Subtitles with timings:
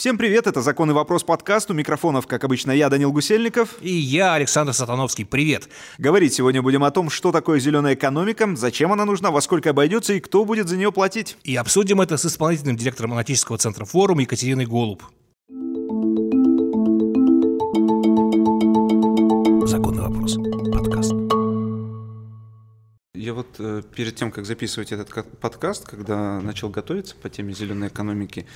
[0.00, 1.70] Всем привет, это «Законный вопрос» подкаст.
[1.70, 3.76] У микрофонов, как обычно, я, Данил Гусельников.
[3.82, 5.26] И я, Александр Сатановский.
[5.26, 5.68] Привет.
[5.98, 10.14] Говорить сегодня будем о том, что такое зеленая экономика, зачем она нужна, во сколько обойдется
[10.14, 11.36] и кто будет за нее платить.
[11.44, 15.02] И обсудим это с исполнительным директором аналитического центра «Форум» Екатериной Голуб.
[19.68, 20.38] «Законный вопрос»
[20.72, 21.12] подкаст.
[23.20, 27.88] Я вот э, перед тем, как записывать этот подкаст, когда начал готовиться по теме зеленой
[27.88, 28.46] экономики,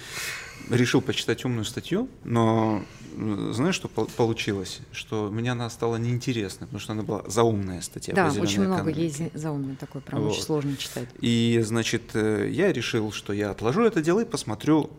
[0.71, 2.83] решил почитать умную статью, но
[3.53, 4.81] знаешь, что получилось?
[4.93, 8.14] Что мне она стала неинтересна, потому что она была заумная статья.
[8.14, 10.32] Да, очень много есть заумной такой, прям вот.
[10.32, 11.08] очень сложно читать.
[11.21, 14.91] И, значит, э, я решил, что я отложу это дело и посмотрю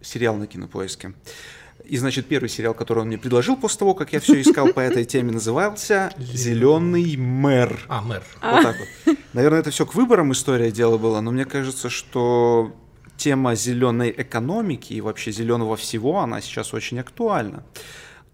[0.00, 1.14] сериал на кинопоиске.
[1.84, 4.80] И, значит, первый сериал, который он мне предложил после того, как я все искал по
[4.80, 7.80] этой теме, назывался «Зеленый мэр».
[7.88, 8.22] А, мэр.
[8.42, 9.16] Вот так вот.
[9.32, 12.76] Наверное, это все к выборам история дела была, но мне кажется, что
[13.18, 17.64] тема зеленой экономики и вообще зеленого всего, она сейчас очень актуальна.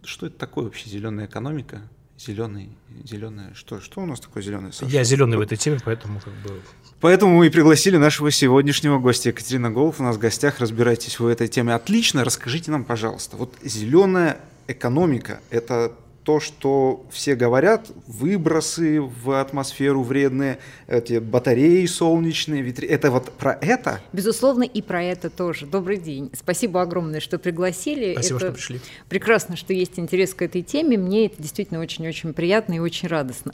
[0.05, 1.82] Что это такое вообще зеленая экономика?
[2.16, 2.71] Зеленый,
[3.02, 4.73] зеленая, что, что у нас такое зеленое?
[4.82, 6.60] Я зеленый в этой теме, поэтому как бы...
[7.01, 9.99] Поэтому мы и пригласили нашего сегодняшнего гостя Екатерина Голов.
[9.99, 12.24] У нас в гостях, разбирайтесь в этой теме отлично.
[12.24, 14.38] Расскажите нам, пожалуйста, вот зеленая
[14.69, 15.93] экономика– это
[16.24, 23.58] то, что все говорят, выбросы в атмосферу вредные, эти батареи солнечные, ветры, это вот про
[23.60, 24.00] это?
[24.12, 25.66] Безусловно, и про это тоже.
[25.66, 26.30] Добрый день.
[26.32, 28.14] Спасибо огромное, что пригласили.
[28.14, 28.80] Спасибо, это что пришли.
[29.08, 30.96] Прекрасно, что есть интерес к этой теме.
[30.96, 33.52] Мне это действительно очень-очень приятно и очень радостно.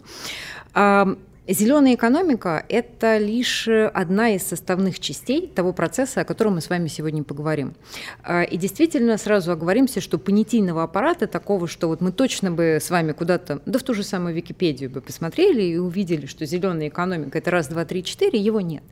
[1.53, 6.87] Зеленая экономика– это лишь одна из составных частей того процесса, о котором мы с вами
[6.87, 7.75] сегодня поговорим.
[8.23, 12.89] А, и действительно сразу оговоримся, что понятийного аппарата такого, что вот мы точно бы с
[12.89, 17.39] вами куда-то, да в ту же самую Википедию бы посмотрели и увидели, что зеленая экономика–
[17.41, 18.85] это раз, два, три, четыре, его нет.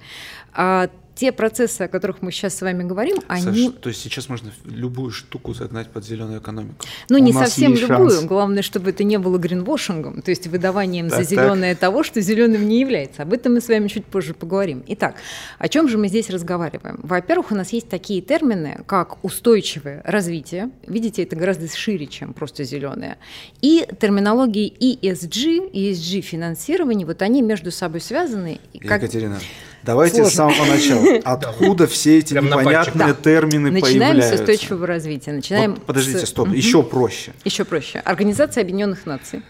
[1.19, 3.67] Те процессы, о которых мы сейчас с вами говорим, они...
[3.67, 6.77] Саш, то есть сейчас можно любую штуку загнать под зеленую экономику?
[7.09, 8.11] Ну, У не совсем любую.
[8.11, 8.25] Шанс.
[8.25, 11.81] Главное, чтобы это не было гринвошингом, то есть выдаванием так, за зеленое так.
[11.81, 13.23] того, что зеленым не является.
[13.23, 14.85] Об этом мы с вами чуть позже поговорим.
[14.87, 15.17] Итак,
[15.59, 17.01] о чем же мы здесь разговариваем?
[17.03, 20.71] Во-первых, у нас есть такие термины, как устойчивое развитие.
[20.87, 23.19] Видите, это гораздо шире, чем просто зеленое.
[23.61, 28.61] И терминологии ESG, ESG финансирование, вот они между собой связаны.
[28.73, 29.43] Екатерина, как...
[29.89, 30.31] Давайте Сложно.
[30.31, 31.21] с самого начала.
[31.25, 34.33] Откуда все эти непонятные термины Начинаем появляются?
[34.33, 35.33] Начинаем с устойчивого развития.
[35.33, 36.29] Начинаем вот, подождите, с...
[36.29, 36.49] стоп.
[36.51, 37.33] Еще проще.
[37.45, 38.01] Еще проще.
[38.01, 39.41] Организация Объединенных Наций.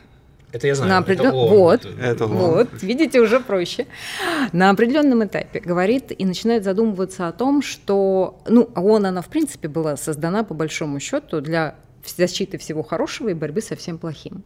[0.52, 0.90] Это я знаю.
[0.90, 1.30] На определен...
[1.30, 1.58] это ООН.
[1.58, 3.88] Вот, это вот, видите, уже проще.
[4.52, 9.66] На определенном этапе говорит и начинает задумываться о том, что, ну, ООН, она в принципе
[9.66, 11.74] была создана по большому счету для
[12.06, 14.42] защиты всего хорошего и борьбы со всем плохим.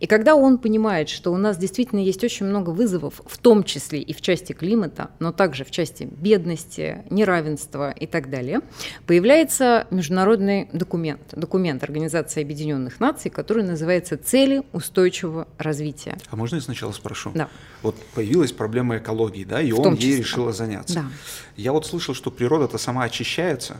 [0.00, 4.00] И когда он понимает, что у нас действительно есть очень много вызовов, в том числе
[4.00, 8.60] и в части климата, но также в части бедности, неравенства и так далее,
[9.06, 16.16] появляется международный документ, документ Организации Объединенных Наций, который называется «Цели устойчивого развития».
[16.30, 17.32] А можно я сначала спрошу?
[17.34, 17.48] Да.
[17.82, 20.94] Вот появилась проблема экологии, да, и в он ей решила заняться.
[20.94, 21.04] Да.
[21.56, 23.76] Я вот слышал, что природа-то сама очищается,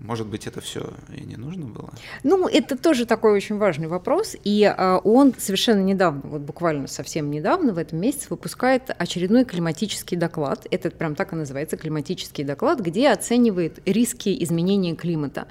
[0.00, 1.90] может быть, это все и не нужно было?
[2.24, 4.36] Ну, это тоже такой очень важный вопрос.
[4.44, 10.16] И э, он совершенно недавно, вот буквально совсем недавно, в этом месяце, выпускает очередной климатический
[10.16, 10.66] доклад.
[10.70, 15.46] Это прям так и называется климатический доклад, где оценивает риски изменения климата.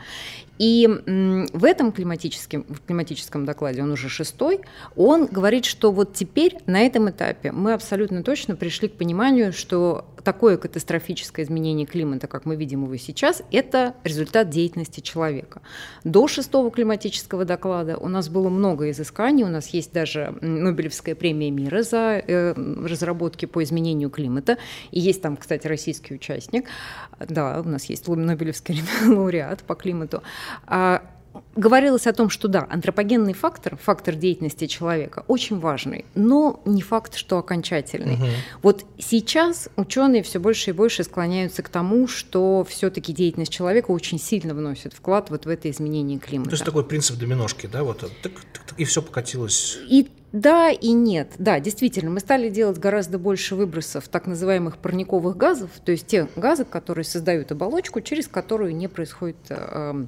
[0.60, 4.62] И в этом климатическом, в климатическом докладе, он уже шестой,
[4.96, 10.06] он говорит, что вот теперь на этом этапе мы абсолютно точно пришли к пониманию, что
[10.24, 15.62] такое катастрофическое изменение климата, как мы видим его сейчас, это результат деятельности человека.
[16.04, 21.52] До шестого климатического доклада у нас было много изысканий, у нас есть даже Нобелевская премия
[21.52, 24.58] мира за э, разработки по изменению климата,
[24.92, 26.68] и есть там, кстати, российский участник,
[27.20, 30.24] да, у нас есть Нобелевский лауреат по климату.
[30.66, 31.04] А,
[31.56, 37.16] говорилось о том, что да, антропогенный фактор, фактор деятельности человека очень важный, но не факт,
[37.16, 38.16] что окончательный.
[38.16, 38.26] Угу.
[38.64, 44.20] Вот сейчас ученые все больше и больше склоняются к тому, что все-таки деятельность человека очень
[44.20, 46.50] сильно вносит вклад вот в это изменение климата.
[46.50, 48.34] То есть такой принцип доминошки, да, вот так, так,
[48.68, 49.78] так, и все покатилось.
[49.88, 51.30] И да и нет.
[51.38, 56.28] Да, действительно, мы стали делать гораздо больше выбросов так называемых парниковых газов, то есть те
[56.36, 60.06] газы, которые создают оболочку, через которую не происходит э,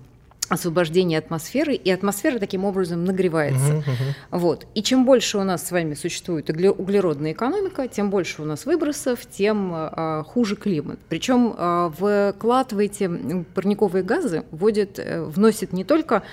[0.49, 3.73] освобождение атмосферы, и атмосфера таким образом нагревается.
[3.73, 4.39] Uh-huh, uh-huh.
[4.39, 4.67] Вот.
[4.75, 9.25] И чем больше у нас с вами существует углеродная экономика, тем больше у нас выбросов,
[9.25, 10.99] тем а, хуже климат.
[11.09, 13.09] Причем а, вклад в эти
[13.53, 16.23] парниковые газы вводит, вносит не только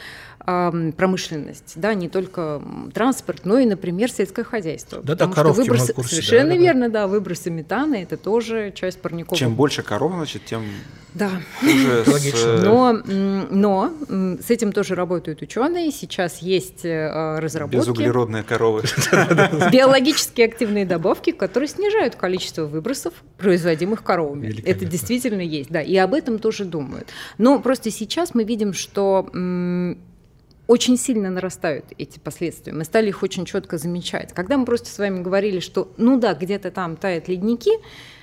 [0.45, 2.61] промышленность, да, не только
[2.93, 5.01] транспорт, но и, например, сельское хозяйство.
[5.03, 9.39] Да, да, коровки выбросы, курсе, совершенно да, верно, да, выбросы метана это тоже часть парниковых.
[9.39, 10.65] Чем больше коров, значит, тем
[11.15, 11.31] да.
[11.61, 12.05] хуже.
[12.11, 12.57] Логично.
[12.63, 12.93] Но,
[13.51, 13.93] но
[14.41, 15.91] с этим тоже работают ученые.
[15.91, 17.77] Сейчас есть э, разработки.
[17.77, 18.83] Безуглеродные коровы.
[19.73, 24.63] Биологически активные добавки, которые снижают количество выбросов, производимых коровами.
[24.65, 25.83] Это действительно есть, да.
[25.83, 27.09] И об этом тоже думают.
[27.39, 29.29] Но просто сейчас мы видим, что
[30.67, 32.73] очень сильно нарастают эти последствия.
[32.73, 34.33] Мы стали их очень четко замечать.
[34.33, 37.73] Когда мы просто с вами говорили, что ну да, где-то там тают ледники,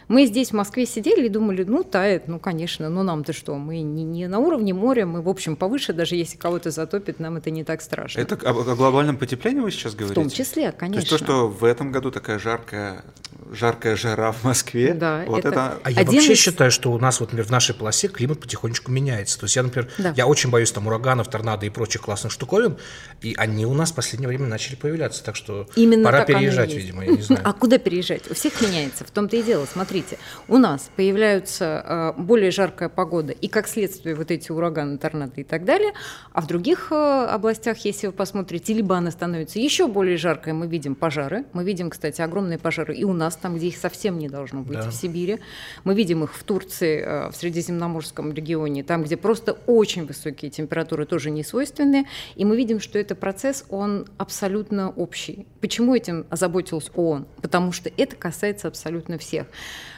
[0.09, 3.81] мы здесь в Москве сидели и думали, ну, тает, ну, конечно, ну, нам-то что, мы
[3.81, 7.51] не, не на уровне моря, мы, в общем, повыше, даже если кого-то затопит, нам это
[7.51, 8.19] не так страшно.
[8.19, 10.19] Это о, о глобальном потеплении вы сейчас говорите?
[10.19, 11.01] В том числе, конечно.
[11.01, 13.03] То есть то, что в этом году такая жаркая,
[13.51, 15.49] жаркая жара в Москве, да, вот это...
[15.49, 15.77] это...
[15.83, 16.39] А я вообще из...
[16.39, 19.39] считаю, что у нас, вот, например, в нашей полосе климат потихонечку меняется.
[19.39, 20.13] То есть я, например, да.
[20.17, 22.77] я очень боюсь там ураганов, торнадо и прочих классных штуковин,
[23.21, 27.05] и они у нас в последнее время начали появляться, так что Именно пора переезжать, видимо,
[27.05, 27.41] я не знаю.
[27.49, 28.29] А куда переезжать?
[28.29, 29.65] У всех меняется, в том-то и дело.
[29.99, 30.17] Смотрите,
[30.47, 35.43] у нас появляются э, более жаркая погода и, как следствие, вот эти ураганы, торнадо и
[35.43, 35.91] так далее,
[36.31, 40.67] а в других э, областях, если вы посмотрите, либо она становится еще более жаркой, мы
[40.67, 44.29] видим пожары, мы видим, кстати, огромные пожары и у нас, там, где их совсем не
[44.29, 44.89] должно быть, да.
[44.89, 45.39] в Сибири,
[45.83, 51.05] мы видим их в Турции, э, в Средиземноморском регионе, там, где просто очень высокие температуры,
[51.05, 52.05] тоже не свойственные,
[52.35, 55.45] и мы видим, что это процесс, он абсолютно общий.
[55.59, 57.27] Почему этим озаботилась ООН?
[57.41, 59.47] Потому что это касается абсолютно всех.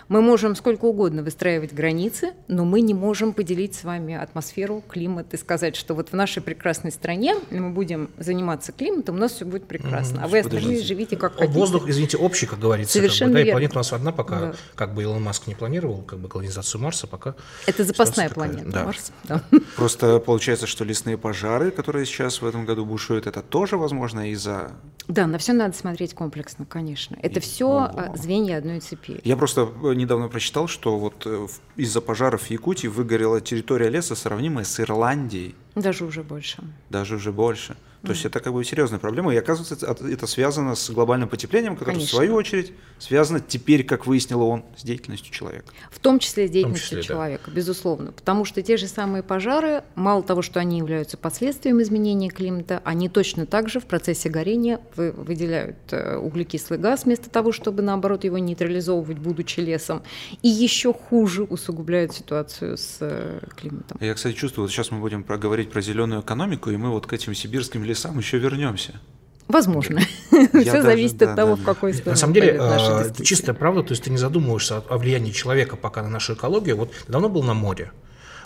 [0.08, 5.34] Мы можем сколько угодно выстраивать границы, но мы не можем поделить с вами атмосферу, климат
[5.34, 9.46] и сказать, что вот в нашей прекрасной стране мы будем заниматься климатом, у нас все
[9.46, 11.52] будет прекрасно, mm, а вы остальные живите как хотите.
[11.52, 12.94] Воздух, извините, общий, как говорится.
[12.94, 14.54] Совершенно как бы, да, и планета у нас одна, пока да.
[14.76, 17.36] как бы Илон Маск не планировал как бы колонизацию Марса, пока...
[17.66, 18.86] Это запасная планета, да.
[18.86, 19.12] Марс.
[19.24, 19.44] Да.
[19.76, 24.72] Просто получается, что лесные пожары, которые сейчас в этом году бушуют, это тоже возможно из-за...
[25.08, 27.18] Да, на все надо смотреть комплексно, конечно.
[27.22, 27.42] Это и...
[27.42, 28.16] все Ого.
[28.16, 29.20] звенья одной цепи.
[29.24, 29.66] Я просто
[30.02, 35.56] недавно прочитал, что вот э, из-за пожаров в Якутии выгорела территория леса, сравнимая с Ирландией.
[35.76, 36.64] Даже уже больше.
[36.90, 37.78] Даже уже больше.
[38.02, 38.12] То mm.
[38.12, 39.34] есть это как бы серьезная проблема.
[39.34, 42.14] И оказывается, это связано с глобальным потеплением, которое Конечно.
[42.14, 45.66] в свою очередь связано теперь, как выяснило он, с деятельностью человека.
[45.92, 47.52] В том числе с деятельностью числе, человека, да.
[47.52, 48.12] безусловно.
[48.12, 53.08] Потому что те же самые пожары, мало того, что они являются последствием изменения климата, они
[53.08, 58.40] точно так же в процессе горения выделяют э, углекислый газ вместо того, чтобы наоборот его
[58.40, 60.02] нейтрализовывать, будучи лесом.
[60.42, 63.98] И еще хуже усугубляют ситуацию с э, климатом.
[64.00, 67.14] Я, кстати, чувствую, вот сейчас мы будем проговорить про зеленую экономику, и мы вот к
[67.14, 68.94] этим сибирским лесам еще вернемся.
[69.48, 70.02] Возможно.
[70.32, 72.12] Все зависит от того, в какой стороне.
[72.12, 76.02] На самом деле, а, чистая правда, то есть ты не задумываешься о влиянии человека пока
[76.02, 76.78] на нашу экологию.
[76.78, 77.92] Вот давно был на море.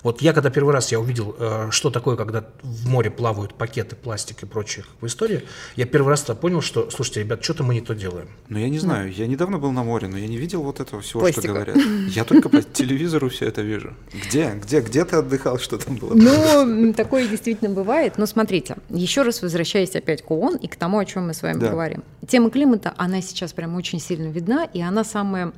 [0.06, 3.96] Вот я когда первый раз я увидел, э, что такое, когда в море плавают пакеты,
[3.96, 5.42] пластик и прочее в истории,
[5.76, 8.30] я первый раз понял, что, слушайте, ребят, что-то мы не то делаем.
[8.48, 11.02] Ну, я не знаю, я недавно был на море, но я не видел вот этого
[11.02, 11.42] всего, Пластика.
[11.42, 11.78] что говорят.
[12.10, 13.96] Я только по телевизору все это вижу.
[14.14, 14.52] Где?
[14.64, 14.82] Где?
[14.82, 16.14] Где ты отдыхал, что там было?
[16.14, 18.20] Ну, такое действительно бывает.
[18.20, 21.42] Но смотрите, еще раз возвращаясь опять к ООН и к тому, о чем мы с
[21.42, 21.72] вами да.
[21.72, 22.04] говорим.
[22.28, 25.52] Тема климата, она сейчас прям очень сильно видна, и она самая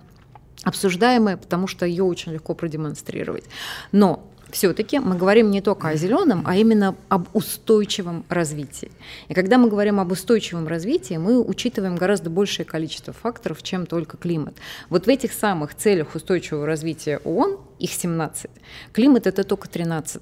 [0.63, 3.43] обсуждаемая, потому что ее очень легко продемонстрировать.
[3.91, 8.91] Но все-таки мы говорим не только о зеленом, а именно об устойчивом развитии.
[9.27, 14.17] И когда мы говорим об устойчивом развитии, мы учитываем гораздо большее количество факторов, чем только
[14.17, 14.55] климат.
[14.89, 18.49] Вот в этих самых целях устойчивого развития ООН, их 17,
[18.93, 20.21] климат это только 13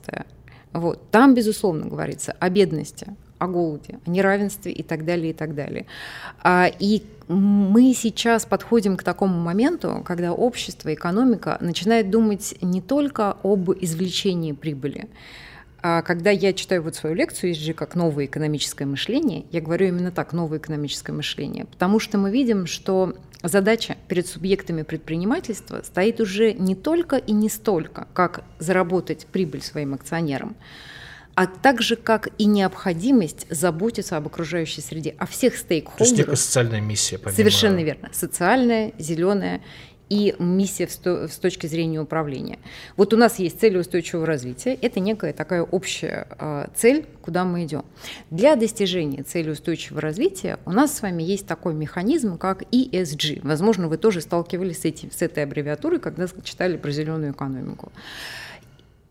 [0.75, 1.09] вот.
[1.09, 3.07] Там, безусловно, говорится о бедности,
[3.37, 5.85] о голоде, о неравенстве и так далее, и так далее.
[6.43, 13.37] А, и мы сейчас подходим к такому моменту, когда общество, экономика начинает думать не только
[13.43, 15.09] об извлечении прибыли,
[15.87, 20.11] а когда я читаю вот свою лекцию ESG как новое экономическое мышление, я говорю именно
[20.11, 26.53] так, новое экономическое мышление, потому что мы видим, что задача перед субъектами предпринимательства стоит уже
[26.53, 30.55] не только и не столько, как заработать прибыль своим акционерам,
[31.35, 35.97] а также как и необходимость заботиться об окружающей среде, о всех стейкхолдерах.
[35.97, 37.17] То есть некая социальная миссия.
[37.17, 37.35] Помимо...
[37.35, 38.09] Совершенно верно.
[38.13, 39.61] Социальная, зеленая
[40.09, 42.59] и миссия с точки зрения управления.
[42.95, 44.77] Вот у нас есть цели устойчивого развития.
[44.81, 47.83] Это некая такая общая а, цель, куда мы идем.
[48.29, 53.41] Для достижения цели устойчивого развития у нас с вами есть такой механизм, как ESG.
[53.41, 57.91] Возможно, вы тоже сталкивались с, этим, с этой аббревиатурой, когда читали про зеленую экономику.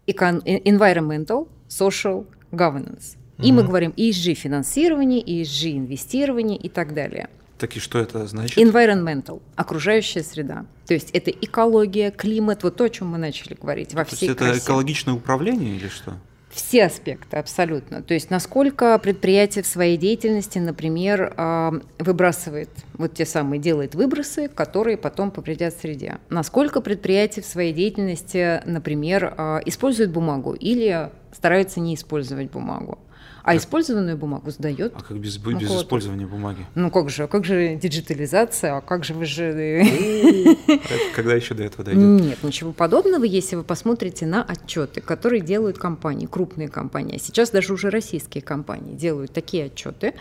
[0.06, 3.16] Environmental, social governance.
[3.38, 7.28] И mm мы говорим ESG финансирование, ESG инвестирование и так далее.
[7.58, 8.58] Так и что это значит?
[8.58, 10.66] Environmental, окружающая среда.
[10.86, 14.28] То есть это экология, климат, вот то, о чем мы начали говорить во то всей
[14.28, 14.56] есть красе.
[14.58, 16.18] это экологичное управление или что?
[16.54, 18.00] Все аспекты, абсолютно.
[18.00, 24.48] То есть насколько предприятие в своей деятельности, например, а, выбрасывает, вот те самые делает выбросы,
[24.48, 26.18] которые потом повредят среде.
[26.28, 33.00] Насколько предприятие в своей деятельности, например, а, использует бумагу или старается не использовать бумагу.
[33.44, 33.60] А как?
[33.60, 34.94] использованную бумагу сдает.
[34.96, 36.64] А как без, без ну, использования бумаги?
[36.74, 39.84] Ну как же, а как же диджитализация, а как же вы же...
[41.14, 42.02] Когда еще до этого дойдет?
[42.22, 47.18] Нет, ничего подобного, если вы посмотрите на отчеты, которые делают компании, крупные компании.
[47.18, 50.14] Сейчас даже уже российские компании делают такие отчеты,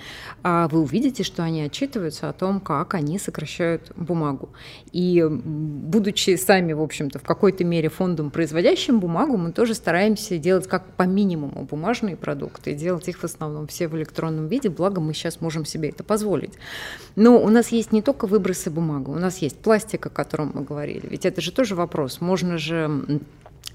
[0.44, 4.50] а вы увидите, что они отчитываются о том, как они сокращают бумагу.
[4.92, 10.68] И будучи сами, в общем-то, в какой-то мере фондом, производящим бумагу, мы тоже стараемся делать
[10.68, 15.14] как по минимуму бумажные продукты, делать их в основном все в электронном виде, благо мы
[15.14, 16.54] сейчас можем себе это позволить.
[17.16, 20.64] Но у нас есть не только выбросы бумаги, у нас есть пластик, о котором мы
[20.64, 21.08] говорили.
[21.08, 22.22] Ведь это же тоже вопрос.
[22.22, 23.22] Можно же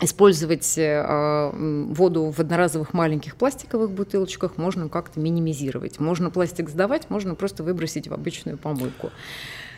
[0.01, 1.51] использовать э,
[1.91, 5.99] воду в одноразовых маленьких пластиковых бутылочках можно как-то минимизировать.
[5.99, 9.11] Можно пластик сдавать, можно просто выбросить в обычную помойку.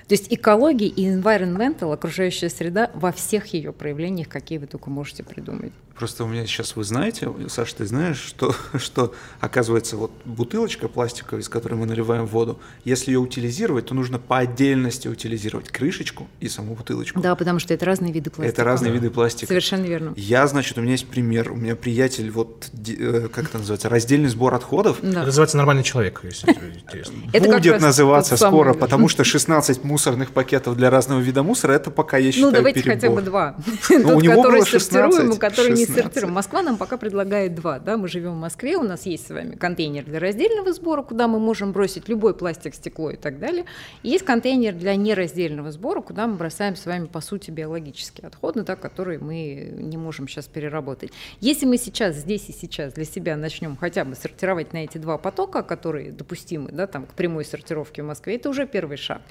[0.09, 5.23] То есть экология и environmental, окружающая среда, во всех ее проявлениях, какие вы только можете
[5.23, 5.73] придумать.
[6.01, 11.43] Просто у меня сейчас, вы знаете, Саша, ты знаешь, что, что оказывается вот бутылочка пластиковая,
[11.43, 16.49] из которой мы наливаем воду, если ее утилизировать, то нужно по отдельности утилизировать крышечку и
[16.49, 17.21] саму бутылочку.
[17.21, 18.51] Да, потому что это разные виды пластика.
[18.51, 18.95] Это разные да.
[18.95, 19.49] виды пластика.
[19.49, 20.15] Совершенно верно.
[20.17, 21.53] Я, значит, у меня есть пример.
[21.53, 25.01] У меня приятель, вот, э, как это называется, раздельный сбор отходов.
[25.03, 25.11] Да.
[25.11, 27.15] Это называется нормальный человек, если интересно.
[27.31, 32.29] Будет называться скоро, потому что 16 мусорных пакетов для разного вида мусора, это пока, я
[32.29, 33.57] ну, считаю, Ну, давайте хотя бы два.
[33.91, 36.35] Ну, у него было 16, который не сортируем.
[36.35, 37.79] Москва нам пока предлагает два.
[37.79, 37.97] Да?
[37.97, 41.39] Мы живем в Москве, у нас есть с вами контейнер для раздельного сбора, куда мы
[41.39, 43.65] можем бросить любой пластик, стекло и так далее.
[44.03, 48.63] И есть контейнер для нераздельного сбора, куда мы бросаем с вами, по сути, биологические отходы,
[48.63, 51.13] да, которые мы не можем сейчас переработать.
[51.41, 55.19] Если мы сейчас, здесь и сейчас для себя начнем хотя бы сортировать на эти два
[55.19, 59.23] потока, которые допустимы да, там, к прямой сортировке в Москве, это уже первый шаг.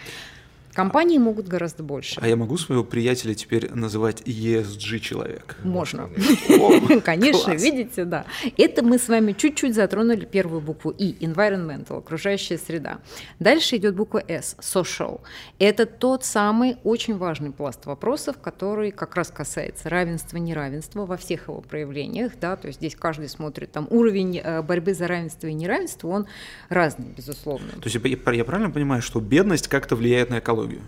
[0.79, 2.21] Компании могут гораздо больше.
[2.21, 5.57] А я могу своего приятеля теперь называть ESG человек?
[5.61, 6.09] Можно.
[7.03, 8.25] Конечно, видите, да.
[8.57, 12.99] Это мы с вами чуть-чуть затронули первую букву И, environmental, окружающая среда.
[13.39, 15.19] Дальше идет буква S, social.
[15.59, 21.49] Это тот самый очень важный пласт вопросов, который как раз касается равенства, неравенства во всех
[21.49, 25.53] его проявлениях, да, то есть здесь каждый смотрит, там уровень э, борьбы за равенство и
[25.53, 26.27] неравенство, он
[26.69, 27.67] разный, безусловно.
[27.81, 30.68] То есть я правильно понимаю, что бедность как-то влияет на экологию?
[30.69, 30.81] Экологию?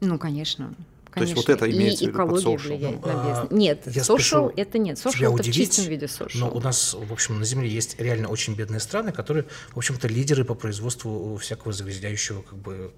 [0.00, 0.74] Ну, конечно.
[1.10, 1.34] Конечно.
[1.34, 2.66] То есть вот это имеется и в виду экология под social.
[2.66, 3.38] влияет на бизнес.
[3.38, 4.96] А, нет, я social это нет.
[4.96, 6.38] Social это удивить, в чистом виде social.
[6.38, 10.08] Но у нас, в общем, на Земле есть реально очень бедные страны, которые, в общем-то,
[10.08, 12.92] лидеры по производству всякого загрязняющего как бы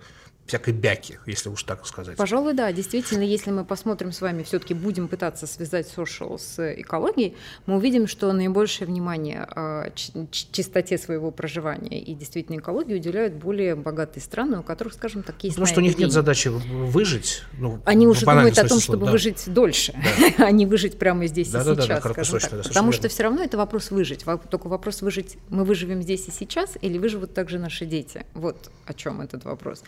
[0.46, 2.16] всякой бяки, если уж так сказать.
[2.16, 2.72] Пожалуй, да.
[2.72, 7.36] Действительно, если мы посмотрим с вами, все-таки будем пытаться связать social с экологией,
[7.66, 9.90] мы увидим, что наибольшее внимание э,
[10.30, 15.56] чистоте своего проживания и действительно экологии уделяют более богатые страны, у которых, скажем так, есть
[15.56, 17.42] Потому что у них нет задачи выжить.
[17.58, 19.12] Ну, Они уже думают о том, чтобы да.
[19.12, 19.94] выжить дольше,
[20.38, 20.46] да.
[20.46, 22.62] а не выжить прямо здесь да, и да, сейчас, да, скажем так.
[22.64, 24.24] Потому что все равно это вопрос выжить.
[24.50, 28.24] Только вопрос выжить, мы выживем здесь и сейчас, или выживут также наши дети.
[28.34, 29.82] Вот о чем этот вопрос.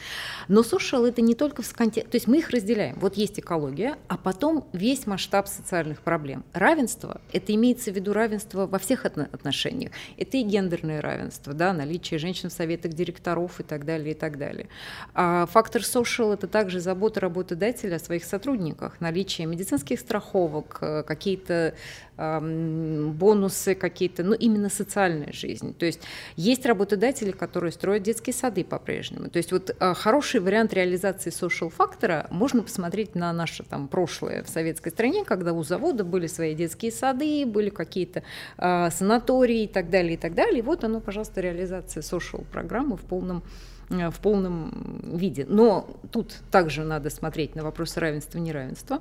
[0.48, 2.96] Но social это не только в контексте, то есть мы их разделяем.
[2.98, 6.44] Вот есть экология, а потом весь масштаб социальных проблем.
[6.52, 9.92] Равенство, это имеется в виду равенство во всех отношениях.
[10.16, 14.38] Это и гендерное равенство, да, наличие женщин в советах директоров и так далее, и так
[14.38, 14.68] далее.
[15.14, 21.74] А фактор social это также забота работодателя о своих сотрудниках, наличие медицинских страховок, э, какие-то
[22.18, 25.72] бонусы какие-то, ну, именно социальная жизнь.
[25.74, 26.00] То есть
[26.34, 29.30] есть работодатели, которые строят детские сады по-прежнему.
[29.30, 34.42] То есть вот а, хороший вариант реализации social фактора можно посмотреть на наше там прошлое
[34.42, 38.22] в советской стране, когда у завода были свои детские сады, были какие-то
[38.56, 40.58] э, санатории и так далее, и так далее.
[40.60, 43.42] И вот оно, пожалуйста, реализация social программы в полном
[43.90, 45.46] э, в полном виде.
[45.48, 49.00] Но тут также надо смотреть на вопросы равенства и неравенства.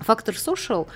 [0.00, 0.86] Фактор social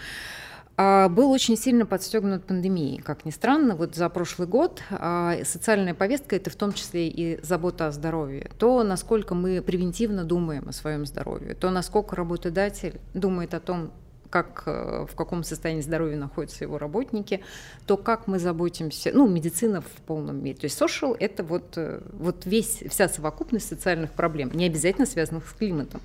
[0.77, 3.03] был очень сильно подстегнут пандемией.
[3.03, 7.39] Как ни странно, вот за прошлый год а, социальная повестка– это в том числе и
[7.45, 8.51] забота о здоровье.
[8.59, 13.93] То, насколько мы превентивно думаем о своем здоровье, то, насколько работодатель думает о том,
[14.33, 17.43] как, э, в каком состоянии здоровья находятся его работники,
[17.87, 20.57] то как мы заботимся, ну, медицина в полном мире.
[20.57, 25.47] То есть social– это вот, э, вот весь, вся совокупность социальных проблем, не обязательно связанных
[25.47, 26.01] с климатом.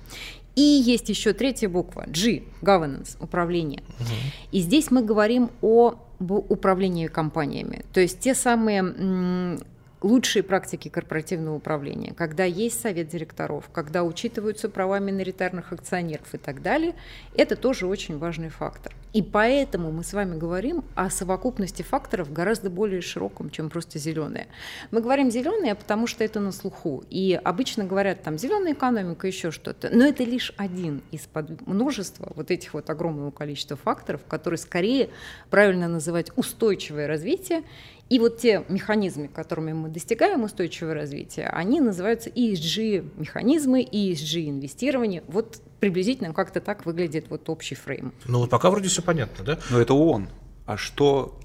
[0.58, 3.84] И есть еще третья буква G– governance– управление.
[4.00, 4.08] Угу.
[4.50, 7.84] И здесь мы говорим о управлении компаниями.
[7.92, 9.60] То есть те самые
[10.02, 16.62] лучшие практики корпоративного управления, когда есть совет директоров, когда учитываются права миноритарных акционеров и так
[16.62, 16.94] далее,
[17.34, 18.94] это тоже очень важный фактор.
[19.14, 24.48] И поэтому мы с вами говорим о совокупности факторов гораздо более широком, чем просто зеленые.
[24.90, 27.04] Мы говорим зеленые, потому что это на слуху.
[27.08, 29.88] И обычно говорят там зеленая экономика, еще что-то.
[29.90, 31.26] Но это лишь один из
[31.64, 35.08] множества вот этих вот огромного количества факторов, которые скорее
[35.48, 37.62] правильно называть устойчивое развитие
[38.08, 45.22] и вот те механизмы, которыми мы достигаем устойчивого развития, они называются ESG-механизмы, ESG-инвестирование.
[45.28, 48.12] Вот приблизительно как-то так выглядит вот общий фрейм.
[48.26, 49.58] Ну вот пока вроде все понятно, да?
[49.70, 50.28] Но это ООН.
[50.66, 51.38] А что...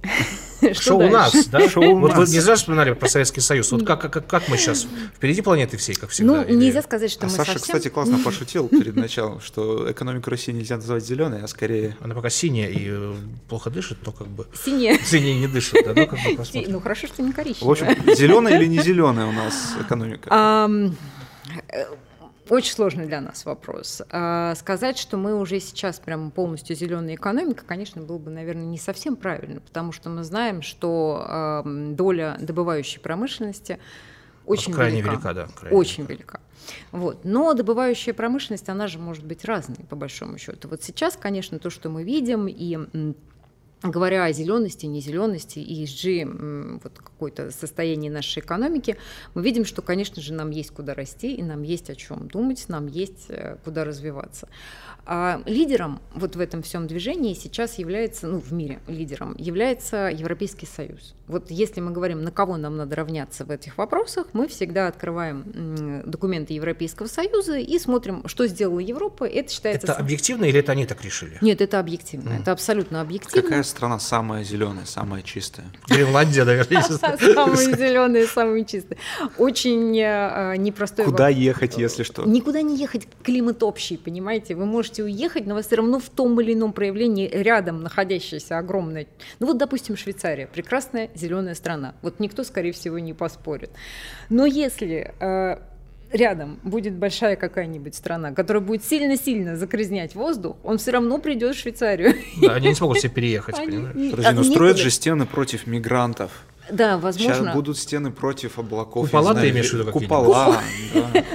[0.74, 1.60] Что у нас, да?
[1.76, 3.72] Вот вы не зря вспоминали про Советский Союз.
[3.72, 4.88] Вот как, как, как мы сейчас?
[5.16, 6.46] Впереди планеты всей, как всегда?
[6.48, 10.52] Ну, нельзя сказать, что а мы Саша, кстати, классно пошутил перед началом, что экономику России
[10.52, 11.98] нельзя называть зеленой, а скорее...
[12.02, 13.14] Она пока синяя и э,
[13.50, 14.48] плохо дышит, но как бы...
[14.54, 14.98] Синяя.
[15.06, 15.94] Синяя не дышит, да?
[15.96, 16.72] Ну, как бы посмотрим.
[16.72, 17.68] Ну, хорошо, что не коричневая.
[17.68, 20.30] В общем, зеленая или не зеленая у нас экономика?
[22.50, 24.02] Очень сложный для нас вопрос.
[24.10, 28.78] А, сказать, что мы уже сейчас прям полностью зеленая экономика, конечно, было бы, наверное, не
[28.78, 33.80] совсем правильно, потому что мы знаем, что доля добывающей промышленности
[34.46, 35.14] очень крайне велика.
[35.14, 35.48] велика, да.
[35.56, 36.42] Крайне очень велика.
[36.92, 37.24] Вот.
[37.24, 40.68] Но добывающая промышленность, она же может быть разной, по большому счету.
[40.68, 43.16] Вот сейчас, конечно, то, что мы видим, и
[43.84, 48.98] говоря о зелености, не зелености, ESG, вот какое-то состояние нашей экономики,
[49.34, 52.66] мы видим, что, конечно же, нам есть куда расти, и нам есть о чем думать,
[52.70, 54.48] нам есть э, куда развиваться.
[55.06, 60.66] А лидером вот в этом всем движении сейчас является, ну, в мире лидером, является Европейский
[60.66, 61.14] Союз.
[61.28, 66.04] Вот если мы говорим, на кого нам надо равняться в этих вопросах, мы всегда открываем
[66.06, 69.26] документы Европейского Союза и смотрим, что сделала Европа.
[69.26, 69.88] Это считается...
[69.88, 71.38] Это объективно или это они так решили?
[71.42, 72.30] Нет, это объективно.
[72.30, 72.42] Mm.
[72.42, 73.42] Это абсолютно объективно.
[73.42, 75.68] Какая страна самая зеленая, самая чистая?
[75.88, 76.82] Гренландия, наверное.
[76.82, 78.98] Самая зеленая, самая чистая.
[79.38, 82.24] Очень э, непростой Куда ехать, если что?
[82.24, 83.08] Никуда не ехать.
[83.24, 84.56] Климат общий, понимаете?
[84.56, 89.08] Вы можете уехать, но вас все равно в том или ином проявлении рядом находящаяся огромная...
[89.40, 90.48] Ну вот, допустим, Швейцария.
[90.48, 91.96] Прекрасная зеленая страна.
[92.02, 93.72] Вот никто, скорее всего, не поспорит.
[94.30, 95.58] Но если э,
[96.14, 101.60] рядом будет большая какая-нибудь страна, которая будет сильно-сильно загрязнять воздух, он все равно придет в
[101.60, 102.16] Швейцарию.
[102.42, 103.78] Да, они не смогут все переехать, они...
[103.78, 104.12] понимаешь?
[104.12, 106.46] Подожди, ну строят же стены против мигрантов.
[106.72, 107.36] Да, возможно.
[107.36, 109.06] Сейчас будут стены против облаков.
[109.06, 110.62] Купола ты имеешь в виду Купола.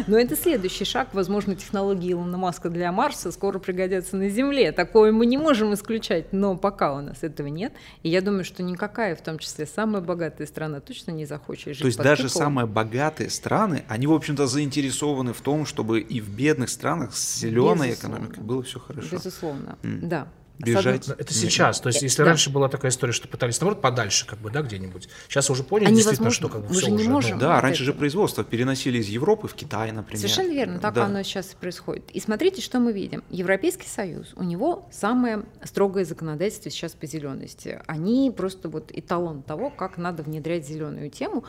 [0.06, 1.08] Но это следующий шаг.
[1.12, 4.72] Возможно, технологии Илона Маска для Марса скоро пригодятся на Земле.
[4.72, 7.72] Такое мы не можем исключать, но пока у нас этого нет.
[8.02, 11.80] И я думаю, что никакая, в том числе самая богатая страна, точно не захочет жить
[11.80, 16.28] То есть даже самые богатые страны, они, в общем-то, заинтересованы в том, чтобы и в
[16.30, 19.08] бедных странах с зеленой экономикой было все хорошо.
[19.16, 21.08] Безусловно, да бежать.
[21.08, 21.80] Это сейчас.
[21.80, 22.30] То есть, если да.
[22.30, 25.08] раньше была такая история, что пытались, наоборот, подальше, как бы, да, где-нибудь.
[25.28, 27.10] Сейчас уже поняли, а действительно, что как бы Мы все же не уже.
[27.10, 27.92] Можем ну, да, раньше это.
[27.92, 30.20] же производство переносили из Европы в Китай, например.
[30.20, 31.04] Совершенно верно, так да.
[31.06, 32.10] оно сейчас и происходит.
[32.12, 33.22] И смотрите, что мы видим.
[33.30, 37.80] Европейский Союз, у него самое строгое законодательство сейчас по зелености.
[37.86, 41.44] Они просто вот эталон того, как надо внедрять зеленую тему.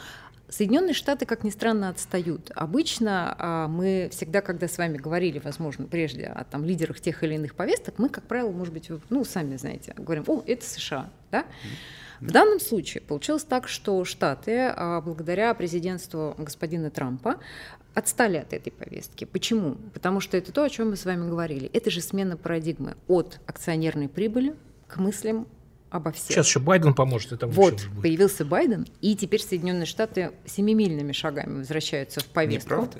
[0.49, 2.51] Соединенные Штаты, как ни странно, отстают.
[2.55, 7.35] Обычно а, мы всегда, когда с вами говорили, возможно, прежде о там, лидерах тех или
[7.35, 11.45] иных повесток, мы, как правило, может быть, ну, сами знаете, говорим, о, это США, да?
[12.19, 17.37] В данном случае получилось так, что Штаты, а, благодаря президентству господина Трампа,
[17.93, 19.25] отстали от этой повестки.
[19.25, 19.75] Почему?
[19.93, 21.69] Потому что это то, о чем мы с вами говорили.
[21.73, 24.55] Это же смена парадигмы от акционерной прибыли
[24.87, 25.47] к мыслям
[25.89, 26.27] обо всем.
[26.27, 27.51] Сейчас еще Байден поможет этому.
[27.53, 32.87] Вот, появился Байден, и теперь Соединенные Штаты семимильными шагами возвращаются в повестку.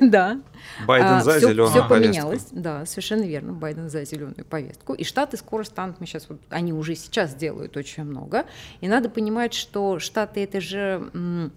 [0.00, 0.40] Да.
[0.86, 1.88] Байден а, за зеленую повестку.
[1.88, 3.52] Все поменялось, да, совершенно верно.
[3.52, 4.92] Байден за зеленую повестку.
[4.94, 8.44] И Штаты скоро станут, мы сейчас, вот, они уже сейчас делают очень много.
[8.80, 11.50] И надо понимать, что Штаты это же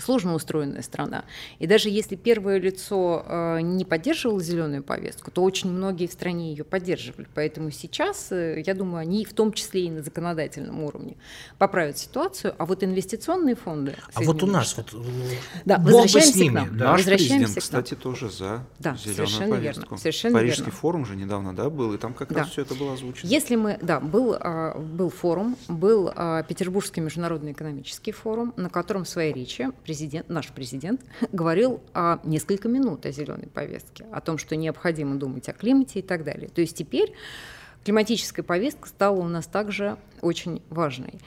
[0.00, 1.24] сложно устроенная страна.
[1.58, 6.50] И даже если первое лицо э, не поддерживало зеленую повестку, то очень многие в стране
[6.50, 7.26] ее поддерживали.
[7.34, 11.16] Поэтому сейчас, э, я думаю, они в том числе и на законодательном уровне
[11.58, 12.54] поправят ситуацию.
[12.58, 13.94] А вот инвестиционные фонды...
[14.14, 14.94] А вот у нас вот...
[15.64, 16.50] Да, возвращаемся с ними.
[16.50, 16.78] к нам.
[16.78, 16.92] Да.
[16.92, 19.82] Наш президент, кстати, тоже за да, зеленую совершенно повестку.
[19.82, 20.78] Верно, совершенно Парижский верно.
[20.78, 22.40] форум же недавно да, был, и там как да.
[22.40, 23.28] раз все это было озвучено.
[23.28, 23.78] Если мы...
[23.82, 24.36] Да, был,
[24.76, 26.10] был форум, был
[26.48, 31.00] Петербургский международный экономический форум, на котором в своей речи президент, наш президент
[31.32, 36.02] говорил о несколько минут о зеленой повестке, о том, что необходимо думать о климате и
[36.02, 36.50] так далее.
[36.50, 37.14] То есть теперь
[37.84, 41.20] климатическая повестка стала у нас также очень важной.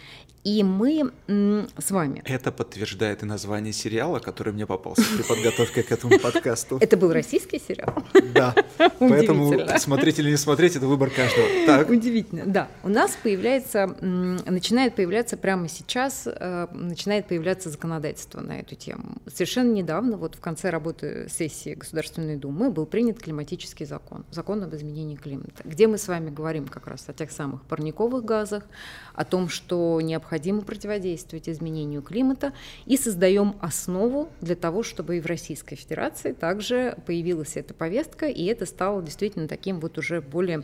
[0.43, 2.23] И мы с вами...
[2.25, 6.77] Это подтверждает и название сериала, который мне попался при подготовке к этому подкасту.
[6.81, 8.03] Это был российский сериал?
[8.33, 8.55] Да.
[8.99, 11.47] Поэтому смотреть или не смотреть, это выбор каждого.
[11.67, 11.89] Так.
[11.89, 12.69] Удивительно, да.
[12.83, 19.17] У нас появляется, начинает появляться прямо сейчас, э, начинает появляться законодательство на эту тему.
[19.27, 24.73] Совершенно недавно, вот в конце работы сессии Государственной Думы, был принят климатический закон, закон об
[24.73, 28.63] изменении климата, где мы с вами говорим как раз о тех самых парниковых газах,
[29.13, 32.53] о том, что необходимо противодействовать изменению климата
[32.85, 38.45] и создаем основу для того, чтобы и в Российской Федерации также появилась эта повестка, и
[38.45, 40.63] это стало действительно таким вот уже более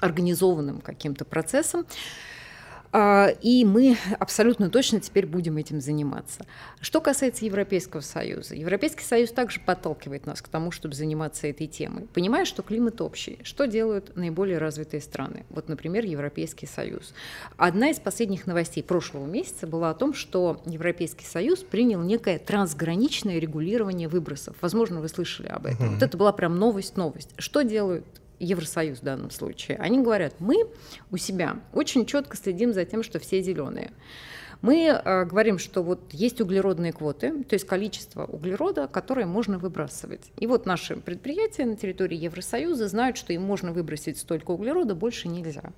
[0.00, 1.86] организованным каким-то процессом.
[2.98, 6.46] А, и мы абсолютно точно теперь будем этим заниматься.
[6.80, 12.06] Что касается Европейского Союза, Европейский Союз также подталкивает нас к тому, чтобы заниматься этой темой,
[12.14, 13.38] понимая, что климат общий.
[13.42, 15.44] Что делают наиболее развитые страны?
[15.50, 17.12] Вот, например, Европейский Союз.
[17.58, 23.38] Одна из последних новостей прошлого месяца была о том, что Европейский Союз принял некое трансграничное
[23.38, 24.56] регулирование выбросов.
[24.62, 25.84] Возможно, вы слышали об этом.
[25.84, 25.94] Угу.
[25.96, 27.34] Вот это была прям новость-новость.
[27.36, 28.06] Что делают
[28.38, 30.66] Евросоюз в данном случае, они говорят, мы
[31.10, 33.92] у себя очень четко следим за тем, что все зеленые.
[34.62, 40.32] Мы э, говорим, что вот есть углеродные квоты, то есть количество углерода, которое можно выбрасывать.
[40.38, 45.28] И вот наши предприятия на территории Евросоюза знают, что им можно выбросить столько углерода, больше
[45.28, 45.72] нельзя.